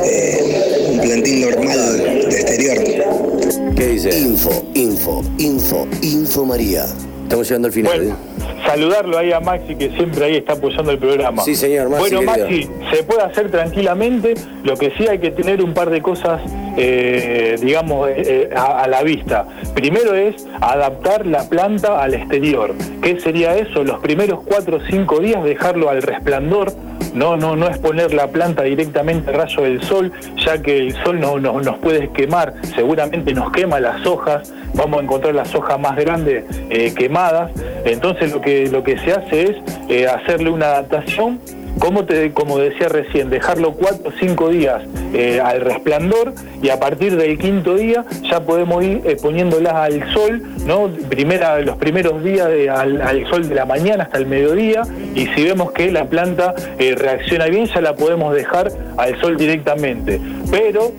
eh, 0.04 0.84
un 0.90 1.00
plantín 1.00 1.42
normal 1.42 2.26
de 2.30 2.36
exterior. 2.36 2.84
¿Qué 3.76 3.88
dice? 3.88 4.18
Info, 4.18 4.64
info, 4.74 5.24
info, 5.38 5.88
info 6.02 6.46
María. 6.46 6.86
Estamos 7.24 7.48
llegando 7.48 7.68
al 7.68 7.74
final. 7.74 7.98
Bueno, 7.98 8.14
¿eh? 8.14 8.33
Saludarlo 8.78 9.18
ahí 9.20 9.32
a 9.32 9.40
Maxi 9.40 9.76
que 9.76 9.90
siempre 9.92 10.26
ahí 10.26 10.38
está 10.38 10.54
apoyando 10.54 10.92
el 10.92 10.98
programa. 10.98 11.44
Sí, 11.44 11.54
señor, 11.56 11.90
Maxi, 11.90 12.16
Bueno, 12.16 12.32
querido. 12.34 12.48
Maxi, 12.48 12.70
se 12.96 13.04
puede 13.04 13.22
hacer 13.22 13.52
tranquilamente, 13.52 14.34
lo 14.64 14.76
que 14.76 14.92
sí 14.98 15.08
hay 15.08 15.20
que 15.20 15.30
tener 15.32 15.62
un 15.64 15.74
par 15.76 15.90
de 15.92 16.02
cosas, 16.02 16.42
eh, 16.78 17.56
digamos, 17.62 18.10
eh, 18.10 18.14
eh, 18.26 18.50
a, 18.56 18.84
a 18.84 18.88
la 18.88 19.04
vista. 19.04 19.46
Primero 19.76 20.16
es 20.16 20.48
adaptar 20.60 21.26
la 21.28 21.48
planta 21.50 22.02
al 22.04 22.16
exterior. 22.16 22.74
¿Qué 23.02 23.20
sería 23.20 23.56
eso? 23.58 23.84
Los 23.84 24.00
primeros 24.00 24.40
cuatro 24.44 24.78
o 24.78 24.82
cinco 24.90 25.20
días 25.20 25.44
dejarlo 25.44 25.90
al 25.90 26.02
resplandor. 26.02 26.74
No, 27.14 27.38
no, 27.38 27.56
no 27.56 27.68
es 27.68 27.78
poner 27.78 28.12
la 28.12 28.28
planta 28.30 28.64
directamente 28.64 29.30
al 29.30 29.36
rayo 29.36 29.62
del 29.62 29.84
sol, 29.84 30.12
ya 30.44 30.60
que 30.64 30.78
el 30.78 30.94
sol 31.04 31.20
no, 31.20 31.38
no- 31.40 31.62
nos 31.62 31.78
puede 31.78 32.10
quemar, 32.10 32.56
seguramente 32.76 33.36
nos 33.36 33.52
quema 33.52 33.80
las 33.80 34.04
hojas, 34.08 34.52
vamos 34.74 35.00
a 35.00 35.04
encontrar 35.04 35.36
las 35.36 35.54
hojas 35.54 35.80
más 35.80 35.96
grandes 35.96 36.44
eh, 36.72 36.92
quemadas. 36.98 37.52
Entonces 37.86 38.32
lo 38.32 38.42
que, 38.42 38.68
lo 38.68 38.84
que 38.84 38.98
se 39.00 39.12
hace 39.12 39.44
es 39.44 39.56
eh, 39.90 40.08
hacerle 40.08 40.50
una 40.50 40.66
adaptación 40.68 41.40
como, 41.80 42.06
te, 42.06 42.32
como 42.34 42.60
decía 42.60 42.88
recién, 42.88 43.32
dejarlo 43.32 43.72
cuatro 43.74 44.10
o 44.10 44.12
cinco 44.20 44.50
días 44.50 44.84
eh, 45.14 45.42
al 45.44 45.60
resplandor 45.62 46.34
y 46.62 46.70
a 46.70 46.80
partir 46.80 47.18
del 47.18 47.38
quinto 47.40 47.74
día 47.76 48.06
ya 48.30 48.42
podemos 48.42 48.84
ir 48.84 49.02
eh, 49.06 49.18
poniéndolas 49.20 49.74
al 49.74 50.14
sol, 50.14 50.42
¿no? 50.68 50.88
Primera, 51.10 51.60
los 51.62 51.78
primeros 51.78 52.24
días 52.24 52.48
al, 52.70 53.26
sol 53.28 53.50
de 53.50 53.56
la 53.56 53.66
mañana 53.66 54.04
hasta 54.04 54.20
el 54.20 54.28
mediodía 54.28 54.84
y 55.16 55.26
si 55.28 55.44
vemos 55.46 55.72
que 55.72 55.92
la 55.92 56.06
planta 56.06 56.54
eh, 56.78 56.94
reacciona 56.96 57.46
bien 57.48 57.66
ya 57.66 57.82
la 57.82 57.96
podemos 57.96 58.36
dejar 58.36 58.72
al 58.98 59.20
sol 59.20 59.36
directamente. 59.36 60.22
Pero 60.52 60.92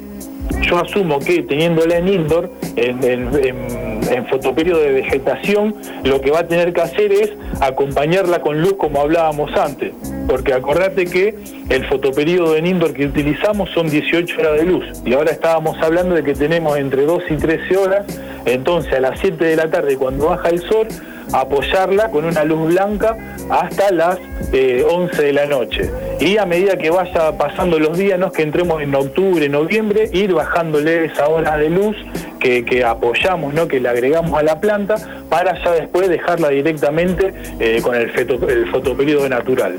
yo 0.63 0.79
asumo 0.79 1.21
que 1.21 1.43
teniéndola 1.45 1.99
en 1.99 2.09
indoor, 2.09 2.51
en, 2.77 3.05
en- 3.05 3.94
en 4.11 4.27
fotoperiodo 4.27 4.81
de 4.81 4.93
vegetación, 4.93 5.75
lo 6.05 6.21
que 6.21 6.31
va 6.31 6.41
a 6.41 6.47
tener 6.47 6.73
que 6.73 6.81
hacer 6.81 7.13
es 7.13 7.33
acompañarla 7.61 8.41
con 8.41 8.61
luz 8.61 8.75
como 8.79 9.01
hablábamos 9.01 9.53
antes. 9.57 9.93
Porque 10.29 10.53
acordate 10.53 11.05
que 11.07 11.35
el 11.69 11.87
fotoperiodo 11.87 12.57
en 12.57 12.67
indoor 12.67 12.95
que 12.95 13.07
utilizamos 13.07 13.71
son 13.71 13.89
18 13.89 14.41
horas 14.41 14.59
de 14.59 14.65
luz. 14.65 14.85
Y 15.05 15.15
ahora 15.15 15.33
estábamos 15.33 15.77
hablando 15.83 16.15
de 16.15 16.23
que 16.23 16.35
tenemos 16.35 16.77
entre 16.79 17.03
2 17.03 17.23
y 17.31 17.37
13 17.37 17.77
horas. 17.77 18.07
Entonces 18.47 18.93
a 18.95 19.01
las 19.01 19.21
7 19.21 19.45
de 19.45 19.57
la 19.57 19.71
tarde 19.71 19.97
cuando 19.97 20.27
baja 20.27 20.49
el 20.49 20.61
sol, 20.61 20.89
apoyarla 21.33 22.11
con 22.11 22.25
una 22.25 22.45
luz 22.45 22.69
blanca 22.69 23.17
hasta 23.51 23.91
las 23.91 24.19
eh, 24.53 24.85
11 24.89 25.23
de 25.23 25.33
la 25.33 25.47
noche. 25.47 25.91
Y 26.21 26.37
a 26.39 26.47
medida 26.47 26.77
que 26.77 26.91
vaya 26.91 27.37
pasando 27.37 27.79
los 27.79 27.97
días, 27.97 28.19
no 28.19 28.27
es 28.27 28.33
que 28.33 28.43
entremos 28.43 28.81
en 28.83 28.95
octubre, 28.95 29.49
noviembre, 29.49 30.09
ir 30.13 30.33
bajándole 30.33 31.07
esa 31.07 31.29
hora 31.29 31.57
de 31.57 31.71
luz 31.71 31.97
que, 32.45 32.63
que 32.63 32.85
apoyamos, 32.85 33.55
¿no? 33.55 33.67
que 33.67 33.81
le 33.81 33.89
agregamos 33.89 34.39
a 34.39 34.43
la 34.43 34.61
planta, 34.61 34.97
para 35.31 35.55
ya 35.65 35.73
después 35.73 36.11
dejarla 36.11 36.51
directamente 36.51 37.33
eh, 37.59 37.81
con 37.83 37.95
el, 37.95 38.13
feto- 38.13 38.47
el 38.49 38.71
fotoperiodo 38.71 39.27
natural. 39.31 39.77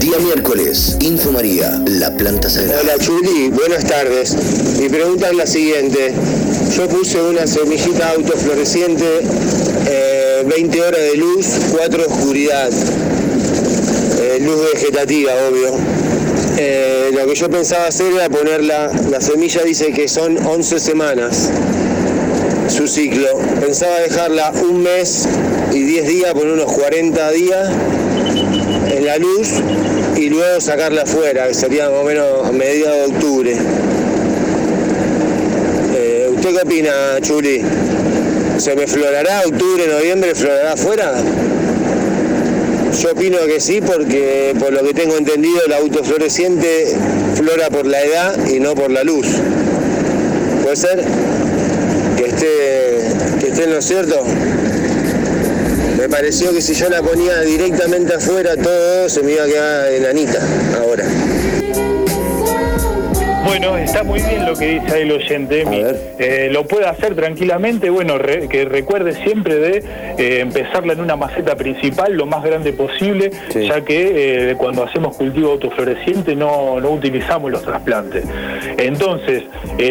Día 0.00 0.18
miércoles, 0.18 0.98
Info 1.00 1.32
María, 1.32 1.80
la 1.86 2.14
planta 2.14 2.50
sagrada. 2.50 2.82
Hola 2.82 2.92
Chuli, 2.98 3.48
buenas 3.48 3.84
tardes. 3.86 4.36
Mi 4.78 4.90
pregunta 4.90 5.30
es 5.30 5.36
la 5.36 5.46
siguiente. 5.46 6.12
Yo 6.76 6.86
puse 6.88 7.22
una 7.22 7.46
semillita 7.46 8.10
autofloreciente, 8.10 9.04
eh, 9.88 10.42
20 10.46 10.82
horas 10.82 11.00
de 11.00 11.16
luz, 11.16 11.46
4 11.72 11.98
de 12.02 12.04
oscuridad. 12.06 12.68
Eh, 14.20 14.38
luz 14.42 14.56
vegetativa, 14.74 15.32
obvio. 15.50 15.74
Eh, 16.58 17.10
lo 17.14 17.26
que 17.26 17.34
yo 17.34 17.48
pensaba 17.48 17.86
hacer 17.86 18.12
era 18.12 18.28
ponerla, 18.28 18.90
la 19.10 19.20
semilla 19.22 19.62
dice 19.62 19.90
que 19.92 20.06
son 20.06 20.36
11 20.46 20.78
semanas 20.78 21.50
su 22.68 22.86
ciclo. 22.86 23.38
Pensaba 23.60 24.00
dejarla 24.00 24.52
un 24.62 24.82
mes 24.82 25.28
y 25.72 25.82
10 25.82 26.08
días, 26.08 26.32
poner 26.32 26.54
unos 26.54 26.72
40 26.72 27.30
días 27.32 27.70
en 28.90 29.06
la 29.06 29.18
luz 29.18 29.48
y 30.16 30.28
luego 30.28 30.60
sacarla 30.60 31.02
afuera, 31.02 31.48
que 31.48 31.54
sería 31.54 31.90
más 31.90 32.00
o 32.00 32.04
menos 32.04 32.48
a 32.48 32.52
mediados 32.52 33.08
de 33.08 33.14
octubre. 33.16 33.56
Eh, 35.96 36.30
¿Usted 36.34 36.50
qué 36.50 36.62
opina, 36.62 36.92
Chuli? 37.20 37.62
¿Se 38.58 38.76
me 38.76 38.86
florará 38.86 39.42
octubre, 39.46 39.86
noviembre, 39.88 40.34
florará 40.34 40.72
afuera? 40.74 41.14
Yo 43.00 43.10
opino 43.10 43.38
que 43.46 43.60
sí, 43.60 43.80
porque 43.80 44.54
por 44.58 44.72
lo 44.72 44.84
que 44.84 44.94
tengo 44.94 45.16
entendido, 45.16 45.60
el 45.66 45.72
autofloreciente 45.72 46.96
flora 47.34 47.68
por 47.68 47.86
la 47.86 48.02
edad 48.02 48.46
y 48.46 48.60
no 48.60 48.74
por 48.74 48.90
la 48.90 49.02
luz. 49.02 49.26
¿Puede 50.62 50.76
ser? 50.76 51.04
Que 52.44 53.06
esté, 53.06 53.38
que 53.40 53.46
esté 53.46 53.64
en 53.64 53.70
lo 53.74 53.80
cierto. 53.80 54.22
Me 55.96 56.08
pareció 56.10 56.52
que 56.52 56.60
si 56.60 56.74
yo 56.74 56.90
la 56.90 57.00
ponía 57.00 57.40
directamente 57.40 58.12
afuera, 58.14 58.50
todo 58.54 59.08
se 59.08 59.22
me 59.22 59.32
iba 59.32 59.44
a 59.44 59.46
quedar 59.46 59.92
enanita 59.92 60.40
ahora. 60.78 61.04
Bueno, 63.46 63.76
está 63.78 64.02
muy 64.02 64.20
bien 64.20 64.44
lo 64.46 64.54
que 64.56 64.80
dice 64.80 64.94
ahí 64.94 65.02
el 65.02 65.12
oyente, 65.12 65.62
Emi. 65.62 65.82
Eh, 66.18 66.48
lo 66.50 66.66
puede 66.66 66.86
hacer 66.86 67.14
tranquilamente, 67.14 67.88
bueno, 67.88 68.18
re- 68.18 68.48
que 68.48 68.64
recuerde 68.64 69.14
siempre 69.22 69.54
de 69.56 69.84
eh, 70.18 70.40
empezarla 70.40 70.92
en 70.94 71.00
una 71.00 71.14
maceta 71.16 71.54
principal 71.54 72.14
lo 72.14 72.26
más 72.26 72.42
grande 72.42 72.72
posible, 72.72 73.30
ya 73.54 73.82
que 73.84 74.50
eh, 74.50 74.54
cuando 74.56 74.82
hacemos 74.82 75.16
cultivo 75.16 75.52
autofloreciente 75.52 76.34
no, 76.34 76.80
no 76.80 76.90
utilizamos 76.90 77.50
los 77.50 77.62
trasplantes. 77.62 78.24
Entonces, 78.76 79.44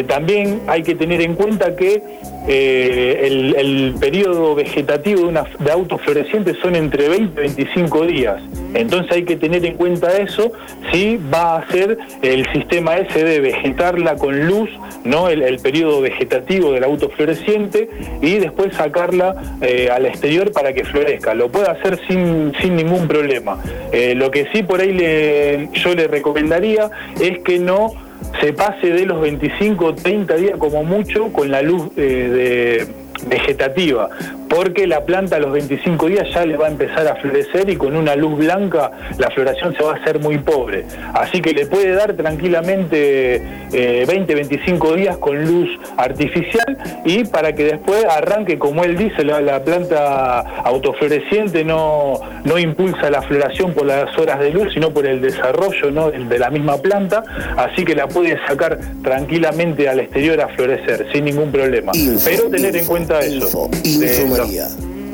también 0.08 0.62
hay 0.68 0.84
que 0.84 0.96
tener 0.96 1.22
en 1.22 1.36
cuenta 1.36 1.76
que 1.76 2.02
eh, 2.48 3.54
el, 3.58 3.96
periodo 4.00 4.56
vegetativo 4.56 5.22
de, 5.22 5.28
una, 5.28 5.44
de 5.44 6.56
son 6.62 6.76
entre 6.76 7.08
20 7.10 7.42
y 7.42 7.48
25 7.48 8.06
días. 8.06 8.42
Entonces 8.74 9.12
hay 9.12 9.24
que 9.24 9.36
tener 9.36 9.66
en 9.66 9.76
cuenta 9.76 10.18
eso 10.18 10.52
si 10.92 11.18
va 11.34 11.58
a 11.58 11.72
ser 11.72 11.98
el 12.22 12.52
sistema 12.52 12.98
ese 12.98 13.24
de 13.24 13.40
vegetarla 13.40 14.16
con 14.16 14.48
luz, 14.48 14.70
no 15.04 15.30
el, 15.30 15.58
periodo 15.60 16.02
vegetativo 16.02 16.72
del 16.72 16.84
autofloreciente 16.84 17.90
y 18.22 18.40
después 18.40 18.76
sacarla 18.76 19.58
eh, 19.62 19.90
al 19.92 20.06
exterior 20.06 20.52
para 20.52 20.74
que 20.74 20.84
florezca. 20.84 21.34
Lo 21.34 21.50
puede 21.50 21.70
hacer 21.70 22.00
sin, 22.08 22.54
sin 22.62 22.76
ningún 22.76 23.08
problema. 23.08 23.62
Eh, 23.92 24.16
lo 24.16 24.32
que 24.32 24.48
sí 24.52 24.64
por 24.64 24.82
ahí 24.82 24.92
le, 24.92 25.70
yo 25.74 25.94
le 25.96 26.08
recomendaría 26.08 26.90
es 27.22 27.40
que 27.40 27.60
no 27.60 27.94
se 28.40 28.54
pase 28.54 28.88
de 28.88 29.06
los 29.06 29.22
25 29.22 29.86
o 29.86 29.96
30 29.96 30.36
días 30.36 30.58
como 30.58 30.84
mucho 30.84 31.32
con 31.32 31.52
la 31.52 31.62
luz 31.62 31.90
eh, 31.98 32.88
de 32.88 33.03
vegetativa, 33.28 34.10
porque 34.50 34.86
la 34.86 35.06
planta 35.06 35.38
a 35.38 35.40
los 35.40 35.52
25 35.52 36.08
días 36.08 36.28
ya 36.34 36.46
le 36.46 36.58
va 36.58 36.68
a 36.68 36.70
empezar 36.70 37.08
a 37.08 37.16
florecer 37.16 37.70
y 37.70 37.76
con 37.76 37.96
una 37.96 38.16
luz 38.16 38.38
blanca 38.38 38.92
la 39.18 39.30
floración 39.32 39.76
se 39.76 39.84
va 39.84 39.94
a 39.94 39.96
hacer 39.96 40.20
muy 40.20 40.38
pobre. 40.38 40.86
Así 41.14 41.42
que 41.42 41.54
le 41.54 41.66
puede 41.66 41.92
dar 41.94 42.14
tranquilamente 42.14 43.42
eh, 43.72 44.06
20, 44.08 44.36
25 44.36 44.96
días 44.96 45.18
con 45.18 45.44
luz 45.46 45.70
artificial 45.98 46.78
y 47.06 47.24
para 47.26 47.54
que 47.54 47.64
después 47.64 48.06
arranque, 48.06 48.60
como 48.60 48.84
él 48.84 48.98
dice, 48.98 49.24
la, 49.24 49.42
la 49.42 49.64
planta 49.64 50.42
autofloreciente 50.64 51.64
no, 51.64 52.20
no 52.44 52.60
impulsa 52.60 53.10
la 53.10 53.22
floración 53.22 53.74
por 53.74 53.86
las 53.86 54.16
horas 54.18 54.40
de 54.40 54.52
luz, 54.52 54.74
sino 54.74 54.92
por 54.92 55.06
el 55.06 55.22
desarrollo 55.22 55.92
¿no? 55.92 56.12
de 56.12 56.40
la 56.40 56.50
misma 56.50 56.78
planta, 56.78 57.24
así 57.58 57.84
que 57.84 57.96
la 57.96 58.08
puede 58.08 58.38
sacar 58.48 58.78
tranquilamente 59.04 59.90
al 59.90 60.00
exterior 60.00 60.40
a 60.42 60.50
florecer 60.50 61.08
sin 61.12 61.26
ningún 61.26 61.52
problema. 61.52 61.92
Pero 62.24 62.50
tener 62.50 62.76
en 62.76 62.86
cuenta 62.86 63.03
eso. 63.12 63.70
de 64.00 64.20
los- 64.38 64.50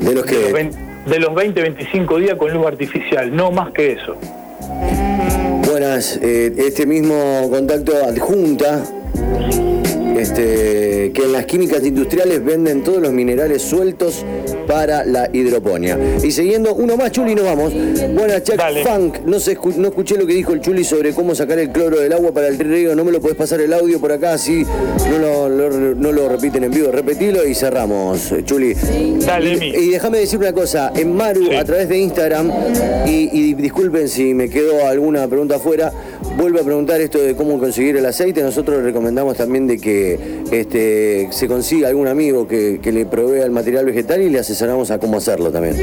De 0.00 0.14
los 0.14 0.24
que. 0.24 0.36
de 0.36 0.42
los 0.44 0.52
20 0.52 0.78
de 1.06 1.18
los 1.18 1.34
20, 1.34 1.62
25 1.62 2.18
días 2.18 2.34
con 2.36 2.52
luz 2.52 2.66
artificial, 2.66 3.34
no 3.34 3.50
más 3.50 3.72
que 3.72 3.92
eso. 3.92 4.16
Buenas, 5.66 6.18
eh, 6.22 6.52
este 6.58 6.84
mismo 6.84 7.48
contacto 7.50 7.92
adjunta 8.06 8.84
este, 10.20 11.10
que 11.12 11.22
en 11.24 11.32
las 11.32 11.46
químicas 11.46 11.84
industriales 11.84 12.44
venden 12.44 12.82
todos 12.84 13.00
los 13.02 13.12
minerales 13.12 13.62
sueltos 13.62 14.24
para 14.66 15.04
la 15.04 15.28
hidroponía. 15.32 15.98
Y 16.22 16.30
siguiendo, 16.30 16.74
uno 16.74 16.96
más, 16.96 17.10
Chuli, 17.12 17.34
nos 17.34 17.44
vamos. 17.44 17.72
Buenas, 18.14 18.42
Chuck 18.44 18.60
Funk. 18.84 19.18
No, 19.26 19.40
se 19.40 19.56
escu- 19.58 19.74
no 19.76 19.88
escuché 19.88 20.16
lo 20.16 20.26
que 20.26 20.34
dijo 20.34 20.52
el 20.52 20.60
Chuli 20.60 20.84
sobre 20.84 21.12
cómo 21.12 21.34
sacar 21.34 21.58
el 21.58 21.70
cloro 21.70 21.98
del 22.00 22.12
agua 22.12 22.32
para 22.32 22.48
el 22.48 22.58
riego. 22.58 22.94
No 22.94 23.04
me 23.04 23.12
lo 23.12 23.20
podés 23.20 23.36
pasar 23.36 23.60
el 23.60 23.72
audio 23.72 23.98
por 24.00 24.12
acá, 24.12 24.34
así 24.34 24.64
no 25.10 25.18
lo, 25.18 25.48
lo- 25.48 25.94
no 25.94 26.12
lo 26.12 26.28
repiten 26.28 26.64
en 26.64 26.70
vivo. 26.70 26.90
Repetilo 26.92 27.46
y 27.46 27.54
cerramos, 27.54 28.32
Chuli. 28.44 28.74
Dale, 29.26 29.66
y, 29.66 29.76
y 29.76 29.90
déjame 29.90 30.18
decir 30.18 30.38
una 30.38 30.52
cosa. 30.52 30.92
En 30.94 31.14
Maru, 31.16 31.50
a 31.58 31.64
través 31.64 31.88
de 31.88 31.98
Instagram, 31.98 32.50
y, 33.06 33.28
y 33.32 33.54
disculpen 33.54 34.08
si 34.08 34.34
me 34.34 34.48
quedó 34.48 34.86
alguna 34.86 35.26
pregunta 35.28 35.56
afuera, 35.56 35.92
vuelve 36.36 36.60
a 36.60 36.64
preguntar 36.64 37.00
esto 37.00 37.18
de 37.18 37.34
cómo 37.36 37.58
conseguir 37.58 37.96
el 37.96 38.06
aceite, 38.06 38.42
nosotros 38.42 38.82
recomendamos 38.82 39.36
también 39.36 39.66
de 39.66 39.78
que 39.78 40.18
este, 40.50 41.28
se 41.30 41.48
consiga 41.48 41.88
algún 41.88 42.08
amigo 42.08 42.46
que, 42.48 42.80
que 42.82 42.92
le 42.92 43.06
provea 43.06 43.44
el 43.44 43.50
material 43.50 43.86
vegetal 43.86 44.22
y 44.22 44.30
le 44.30 44.38
asesoramos 44.38 44.90
a 44.90 44.98
cómo 44.98 45.18
hacerlo 45.18 45.50
también. 45.50 45.76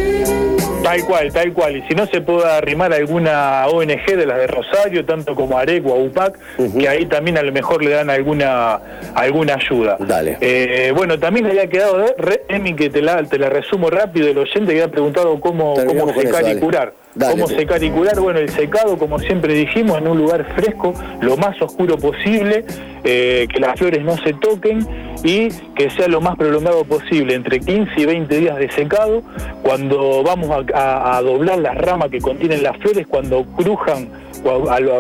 Tal 0.88 1.04
cual, 1.04 1.34
tal 1.34 1.54
cual. 1.54 1.76
Y 1.76 1.82
si 1.84 1.96
no 1.96 2.06
se 2.08 2.22
puede 2.22 2.46
arrimar 2.50 2.94
alguna 2.94 3.68
ONG 3.68 4.06
de 4.06 4.26
las 4.26 4.38
de 4.38 4.48
Rosario, 4.48 5.06
tanto 5.06 5.36
como 5.36 5.58
Areco 5.58 5.90
o 5.90 6.06
UPAC, 6.06 6.40
que 6.80 6.88
ahí 6.88 7.06
también 7.06 7.38
a 7.38 7.42
lo 7.42 7.52
mejor 7.52 7.84
le 7.84 7.92
dan 7.92 8.10
alguna 8.10 8.80
alguna 9.14 9.56
ayuda. 9.56 9.98
Dale. 10.00 10.38
Eh, 10.40 10.94
bueno, 10.96 11.20
también 11.20 11.46
le 11.46 11.52
había 11.52 11.68
quedado, 11.68 12.06
Emi, 12.48 12.74
que 12.74 12.90
te 12.90 13.02
la, 13.02 13.22
te 13.24 13.38
la 13.38 13.50
resumo 13.50 13.90
rápido, 13.90 14.30
el 14.30 14.38
oyente 14.38 14.74
que 14.74 14.82
había 14.82 14.92
preguntado 14.92 15.38
cómo, 15.42 15.74
Terminamos 15.74 16.14
cómo 16.14 16.22
secar 16.22 16.44
eso, 16.44 16.58
y 16.58 16.60
curar. 16.62 16.94
Dale, 17.18 17.34
cómo 17.34 17.48
secar 17.48 17.84
y 17.84 17.90
curar, 17.90 18.20
bueno, 18.20 18.40
el 18.40 18.50
secado, 18.50 18.98
como 18.98 19.20
siempre 19.20 19.54
dijimos, 19.54 19.98
en 19.98 20.08
un 20.08 20.18
lugar 20.18 20.46
fresco, 20.56 20.94
lo 21.22 21.36
más 21.38 21.60
oscuro 21.62 21.98
posible, 21.98 22.66
eh, 23.04 23.48
que 23.52 23.60
las 23.60 23.78
flores 23.78 24.04
no 24.04 24.18
se 24.18 24.34
toquen 24.34 24.86
y 25.24 25.50
que 25.76 25.90
sea 25.92 26.08
lo 26.08 26.22
más 26.22 26.36
prolongado 26.36 26.84
posible, 26.84 27.34
entre 27.34 27.60
15 27.60 27.92
y 27.98 28.06
20 28.06 28.38
días 28.38 28.58
de 28.58 28.72
secado, 28.72 29.24
cuando 29.64 30.22
vamos 30.24 30.50
a, 30.52 30.78
a- 30.78 31.18
a 31.18 31.22
doblar 31.22 31.60
las 31.60 31.76
ramas 31.76 32.10
que 32.10 32.20
contienen 32.20 32.62
las 32.64 32.78
flores, 32.78 33.08
cuando 33.08 33.44
crujan, 33.44 34.10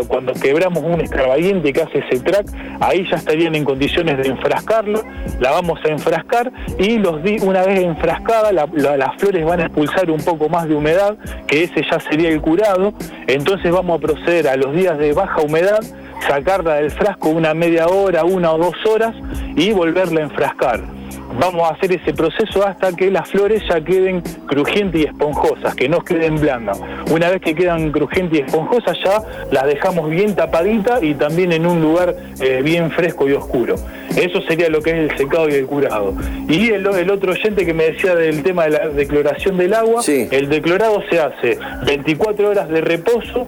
cuando 0.07 0.33
quebramos 0.33 0.83
un 0.83 1.01
escarbadiente 1.01 1.71
que 1.73 1.81
hace 1.81 1.99
ese 1.99 2.19
track, 2.23 2.47
ahí 2.79 3.07
ya 3.09 3.17
estarían 3.17 3.55
en 3.55 3.63
condiciones 3.63 4.17
de 4.17 4.27
enfrascarlo, 4.29 5.01
la 5.39 5.51
vamos 5.51 5.79
a 5.85 5.89
enfrascar 5.89 6.51
y 6.79 6.97
una 7.43 7.63
vez 7.63 7.79
enfrascada 7.79 8.51
la- 8.51 8.67
la- 8.73 8.97
las 8.97 9.15
flores 9.17 9.45
van 9.45 9.61
a 9.61 9.65
expulsar 9.65 10.09
un 10.11 10.19
poco 10.19 10.49
más 10.49 10.67
de 10.67 10.75
humedad, 10.75 11.15
que 11.47 11.63
ese 11.63 11.83
ya 11.89 11.99
sería 11.99 12.29
el 12.29 12.41
curado, 12.41 12.93
entonces 13.27 13.71
vamos 13.71 13.97
a 13.97 14.01
proceder 14.01 14.47
a 14.47 14.55
los 14.55 14.73
días 14.73 14.97
de 14.97 15.13
baja 15.13 15.41
humedad, 15.41 15.79
sacarla 16.27 16.75
del 16.75 16.91
frasco 16.91 17.29
una 17.29 17.53
media 17.53 17.87
hora, 17.87 18.23
una 18.25 18.51
o 18.51 18.57
dos 18.57 18.75
horas 18.85 19.15
y 19.55 19.71
volverla 19.71 20.21
a 20.21 20.23
enfrascar. 20.23 20.96
Vamos 21.39 21.69
a 21.69 21.73
hacer 21.73 21.91
ese 21.91 22.13
proceso 22.13 22.65
hasta 22.65 22.95
que 22.95 23.11
las 23.11 23.29
flores 23.29 23.61
ya 23.69 23.79
queden 23.81 24.21
crujientes 24.47 25.01
y 25.01 25.03
esponjosas, 25.05 25.75
que 25.75 25.87
no 25.87 25.99
queden 26.01 26.39
blandas. 26.39 26.79
Una 27.11 27.29
vez 27.29 27.41
que 27.41 27.53
quedan 27.53 27.91
crujientes 27.91 28.39
y 28.39 28.41
esponjosas 28.43 28.97
ya 29.03 29.21
las 29.51 29.65
dejamos 29.65 30.09
bien 30.09 30.35
tapaditas 30.35 31.03
y 31.03 31.13
también 31.13 31.51
en 31.51 31.65
un 31.67 31.81
lugar 31.81 32.15
eh, 32.39 32.61
bien 32.63 32.89
fresco 32.91 33.27
y 33.29 33.33
oscuro. 33.33 33.75
Eso 34.15 34.41
sería 34.41 34.69
lo 34.69 34.81
que 34.81 34.91
es 34.91 35.11
el 35.11 35.17
secado 35.17 35.47
y 35.49 35.53
el 35.53 35.67
curado. 35.67 36.15
Y 36.49 36.69
el, 36.69 36.87
el 36.87 37.11
otro 37.11 37.33
oyente 37.33 37.65
que 37.65 37.73
me 37.73 37.91
decía 37.91 38.15
del 38.15 38.41
tema 38.41 38.63
de 38.63 38.69
la 38.71 38.87
decloración 38.89 39.57
del 39.57 39.73
agua, 39.73 40.01
Sí. 40.01 40.27
el 40.31 40.49
declorado 40.49 41.03
se 41.09 41.19
hace 41.19 41.59
24 41.85 42.49
horas 42.49 42.69
de 42.69 42.81
reposo, 42.81 43.45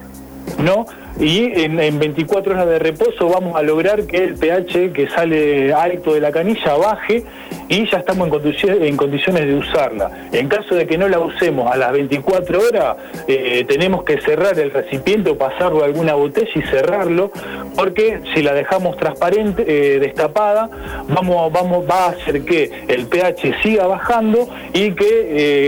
¿no? 0.62 0.86
Y 1.20 1.52
en, 1.60 1.78
en 1.78 1.98
24 1.98 2.52
horas 2.54 2.66
de 2.66 2.78
reposo 2.78 3.28
vamos 3.28 3.54
a 3.56 3.62
lograr 3.62 4.04
que 4.04 4.16
el 4.16 4.34
pH 4.36 4.92
que 4.92 5.08
sale 5.14 5.72
alto 5.72 6.14
de 6.14 6.20
la 6.20 6.32
canilla 6.32 6.74
baje 6.76 7.24
y 7.68 7.88
ya 7.90 7.98
estamos 7.98 8.26
en, 8.28 8.34
condici- 8.34 8.82
en 8.84 8.96
condiciones 8.96 9.46
de 9.46 9.54
usarla. 9.54 10.28
En 10.32 10.48
caso 10.48 10.74
de 10.74 10.86
que 10.86 10.96
no 10.98 11.08
la 11.08 11.20
usemos 11.20 11.70
a 11.70 11.76
las 11.76 11.92
24 11.92 12.58
horas, 12.58 12.96
eh, 13.28 13.64
tenemos 13.68 14.02
que 14.02 14.20
cerrar 14.22 14.58
el 14.58 14.70
recipiente 14.70 15.30
o 15.30 15.36
pasarlo 15.38 15.82
a 15.82 15.84
alguna 15.86 16.14
botella 16.14 16.50
y 16.54 16.62
cerrarlo, 16.62 17.30
porque 17.76 18.20
si 18.34 18.42
la 18.42 18.54
dejamos 18.54 18.96
transparente, 18.96 19.64
eh, 19.68 19.98
destapada, 20.00 20.68
vamos, 21.08 21.52
vamos, 21.52 21.84
va 21.88 22.06
a 22.06 22.08
hacer 22.10 22.44
que 22.44 22.70
el 22.88 23.06
pH 23.06 23.62
siga 23.62 23.86
bajando 23.86 24.48
y 24.72 24.92
que 24.92 25.06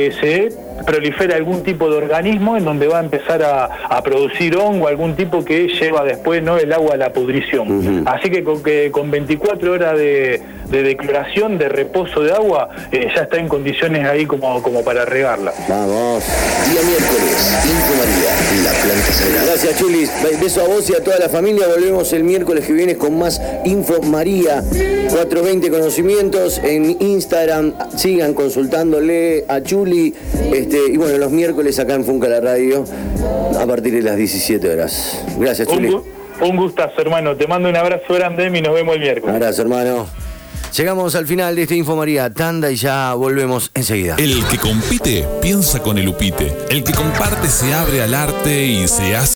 eh, 0.09 0.13
se 0.21 0.62
prolifera 0.87 1.37
algún 1.37 1.63
tipo 1.63 1.89
de 1.91 1.97
organismo 1.97 2.57
en 2.57 2.65
donde 2.65 2.87
va 2.89 2.99
a 2.99 3.03
empezar 3.03 3.43
a, 3.43 3.65
a 3.65 4.03
producir 4.03 4.57
hongo, 4.57 4.89
algún 4.89 5.15
tipo 5.17 5.45
que 5.45 5.69
lleva 5.69 6.05
después 6.05 6.43
no 6.43 6.57
el 6.59 6.73
agua 6.73 6.95
a 6.95 6.97
la 6.97 7.13
pudrición. 7.13 8.03
Así 8.07 8.31
que 8.31 8.43
con, 8.45 8.63
que 8.63 8.91
con 8.91 9.11
24 9.11 9.73
horas 9.73 9.97
de, 9.99 10.41
de 10.69 10.83
declaración, 10.83 11.59
de 11.59 11.69
reposo 11.69 12.23
de 12.23 12.33
agua, 12.33 12.69
eh, 12.91 13.09
ya 13.15 13.23
está 13.23 13.39
en 13.39 13.49
condiciones 13.49 14.05
ahí 14.07 14.27
como, 14.27 14.63
como 14.63 14.83
para 14.85 15.05
regarla. 15.05 15.53
Vamos. 15.69 16.25
Día 16.71 16.81
miércoles, 16.83 17.63
Info 17.65 17.95
María, 17.99 18.65
la 18.65 18.71
planta 18.83 19.13
sagrada. 19.13 19.47
Gracias, 19.47 19.79
Chulis. 19.79 20.11
Be- 20.23 20.37
Beso 20.43 20.63
a 20.63 20.65
vos 20.69 20.89
y 20.91 20.95
a 20.95 21.03
toda 21.05 21.19
la 21.19 21.29
familia. 21.29 21.67
Volvemos 21.69 22.13
el 22.13 22.25
miércoles 22.25 22.65
que 22.67 22.73
viene 22.73 22.97
con 22.97 23.19
más 23.19 23.41
Info 23.65 24.01
María. 24.03 24.63
420 25.11 25.71
Conocimientos 25.71 26.59
en 26.65 26.97
Instagram. 27.01 27.75
Sigan 27.97 28.35
consultándole 28.35 29.45
a 29.49 29.61
Chuli. 29.63 30.15
Este, 30.63 30.93
y 30.93 30.97
bueno, 30.97 31.19
los 31.19 31.31
miércoles 31.33 31.79
acá 31.81 31.95
en 31.95 32.05
Funca 32.05 32.29
la 32.29 32.41
Radio 32.41 32.85
a 33.61 33.67
partir 33.67 33.93
de 33.95 34.03
las 34.03 34.17
17 34.17 34.69
horas. 34.71 35.21
Gracias, 35.39 35.67
Un, 35.69 35.75
Chuli. 35.77 35.89
gu- 35.91 36.03
un 36.49 36.57
gustazo, 36.57 37.01
hermano. 37.01 37.37
Te 37.37 37.47
mando 37.49 37.69
un 37.69 37.77
abrazo 37.77 38.15
grande 38.15 38.47
y 38.47 38.63
nos 38.63 38.73
vemos 38.75 38.95
el 38.95 39.01
Un 39.01 39.05
miércoles. 39.07 39.35
abrazo, 39.35 39.63
hermano. 39.63 40.07
Llegamos 40.77 41.15
al 41.17 41.27
final 41.27 41.55
de 41.55 41.63
este 41.63 41.75
Info 41.77 41.97
María 41.97 42.31
Tanda 42.31 42.71
y 42.71 42.77
ya 42.77 43.13
volvemos 43.15 43.71
enseguida. 43.75 44.17
El 44.19 44.43
que 44.47 44.57
compite 44.57 45.27
piensa 45.43 45.81
con 45.83 45.99
el 45.99 46.09
upite. 46.09 46.51
El 46.71 46.83
que 46.83 46.93
comparte 46.95 47.49
se 47.49 47.75
abre 47.75 48.01
al 48.03 48.15
arte 48.15 48.65
y 48.65 48.89
se 48.89 49.15
hace 49.15 49.31